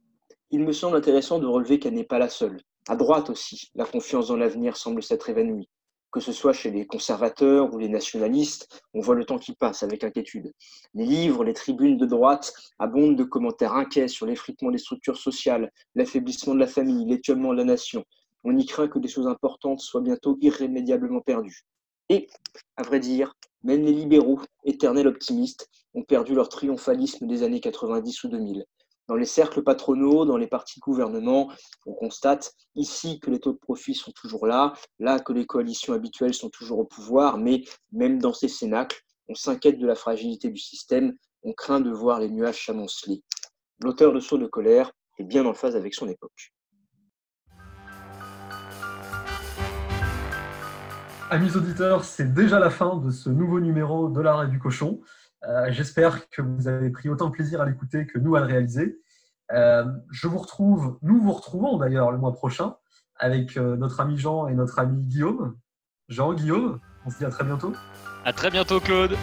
il 0.50 0.60
me 0.60 0.72
semble 0.72 0.98
intéressant 0.98 1.38
de 1.38 1.46
relever 1.46 1.78
qu'elle 1.78 1.94
n'est 1.94 2.04
pas 2.04 2.18
la 2.18 2.28
seule. 2.28 2.60
À 2.86 2.96
droite 2.96 3.30
aussi, 3.30 3.70
la 3.74 3.86
confiance 3.86 4.28
dans 4.28 4.36
l'avenir 4.36 4.76
semble 4.76 5.02
s'être 5.02 5.30
évanouie 5.30 5.70
que 6.10 6.20
ce 6.20 6.32
soit 6.32 6.52
chez 6.52 6.70
les 6.70 6.86
conservateurs 6.86 7.72
ou 7.74 7.78
les 7.78 7.88
nationalistes, 7.88 8.82
on 8.94 9.00
voit 9.00 9.14
le 9.14 9.24
temps 9.24 9.38
qui 9.38 9.54
passe 9.54 9.82
avec 9.82 10.04
inquiétude. 10.04 10.52
Les 10.94 11.04
livres, 11.04 11.44
les 11.44 11.54
tribunes 11.54 11.96
de 11.96 12.06
droite 12.06 12.52
abondent 12.78 13.16
de 13.16 13.24
commentaires 13.24 13.74
inquiets 13.74 14.08
sur 14.08 14.26
l'effritement 14.26 14.70
des 14.70 14.78
structures 14.78 15.18
sociales, 15.18 15.70
l'affaiblissement 15.94 16.54
de 16.54 16.60
la 16.60 16.66
famille, 16.66 17.06
l'étiolement 17.06 17.52
de 17.52 17.58
la 17.58 17.64
nation. 17.64 18.04
On 18.44 18.56
y 18.56 18.64
craint 18.64 18.88
que 18.88 18.98
des 18.98 19.08
choses 19.08 19.26
importantes 19.26 19.80
soient 19.80 20.00
bientôt 20.00 20.38
irrémédiablement 20.40 21.20
perdues. 21.20 21.64
Et, 22.08 22.28
à 22.76 22.82
vrai 22.82 23.00
dire, 23.00 23.34
même 23.62 23.82
les 23.82 23.92
libéraux, 23.92 24.40
éternels 24.64 25.08
optimistes, 25.08 25.68
ont 25.94 26.02
perdu 26.02 26.34
leur 26.34 26.48
triomphalisme 26.48 27.26
des 27.26 27.42
années 27.42 27.60
90 27.60 28.24
ou 28.24 28.28
2000. 28.28 28.64
Dans 29.08 29.16
les 29.16 29.24
cercles 29.24 29.62
patronaux, 29.62 30.26
dans 30.26 30.36
les 30.36 30.46
partis 30.46 30.80
gouvernements, 30.80 31.50
on 31.86 31.94
constate 31.94 32.52
ici 32.74 33.18
que 33.20 33.30
les 33.30 33.40
taux 33.40 33.54
de 33.54 33.58
profit 33.58 33.94
sont 33.94 34.12
toujours 34.12 34.46
là, 34.46 34.74
là 34.98 35.18
que 35.18 35.32
les 35.32 35.46
coalitions 35.46 35.94
habituelles 35.94 36.34
sont 36.34 36.50
toujours 36.50 36.80
au 36.80 36.84
pouvoir, 36.84 37.38
mais 37.38 37.64
même 37.90 38.18
dans 38.18 38.34
ces 38.34 38.48
cénacles, 38.48 39.00
on 39.28 39.34
s'inquiète 39.34 39.78
de 39.78 39.86
la 39.86 39.94
fragilité 39.94 40.50
du 40.50 40.60
système, 40.60 41.14
on 41.42 41.54
craint 41.54 41.80
de 41.80 41.90
voir 41.90 42.20
les 42.20 42.28
nuages 42.28 42.66
s'amonceler. 42.66 43.22
L'auteur 43.82 44.12
de 44.12 44.20
Saut 44.20 44.36
de 44.36 44.46
colère 44.46 44.92
est 45.18 45.24
bien 45.24 45.46
en 45.46 45.54
phase 45.54 45.74
avec 45.74 45.94
son 45.94 46.06
époque. 46.06 46.52
Amis 51.30 51.56
auditeurs, 51.56 52.04
c'est 52.04 52.34
déjà 52.34 52.58
la 52.58 52.70
fin 52.70 52.96
de 52.96 53.10
ce 53.10 53.30
nouveau 53.30 53.60
numéro 53.60 54.08
de 54.10 54.20
l'arrêt 54.20 54.48
du 54.48 54.58
cochon. 54.58 55.00
Euh, 55.44 55.66
j'espère 55.70 56.28
que 56.30 56.42
vous 56.42 56.68
avez 56.68 56.90
pris 56.90 57.08
autant 57.08 57.26
de 57.26 57.32
plaisir 57.32 57.60
à 57.60 57.66
l'écouter 57.66 58.06
que 58.06 58.18
nous 58.18 58.34
à 58.34 58.40
le 58.40 58.46
réaliser. 58.46 59.00
Euh, 59.52 59.84
je 60.10 60.28
vous 60.28 60.38
retrouve, 60.38 60.98
nous 61.02 61.20
vous 61.20 61.32
retrouvons 61.32 61.78
d'ailleurs 61.78 62.10
le 62.10 62.18
mois 62.18 62.32
prochain 62.32 62.76
avec 63.16 63.56
euh, 63.56 63.76
notre 63.76 64.00
ami 64.00 64.18
Jean 64.18 64.48
et 64.48 64.54
notre 64.54 64.78
ami 64.78 65.02
Guillaume. 65.04 65.56
Jean, 66.08 66.34
Guillaume, 66.34 66.80
on 67.06 67.10
se 67.10 67.18
dit 67.18 67.24
à 67.24 67.30
très 67.30 67.44
bientôt. 67.44 67.72
À 68.24 68.32
très 68.32 68.50
bientôt, 68.50 68.80
Claude. 68.80 69.16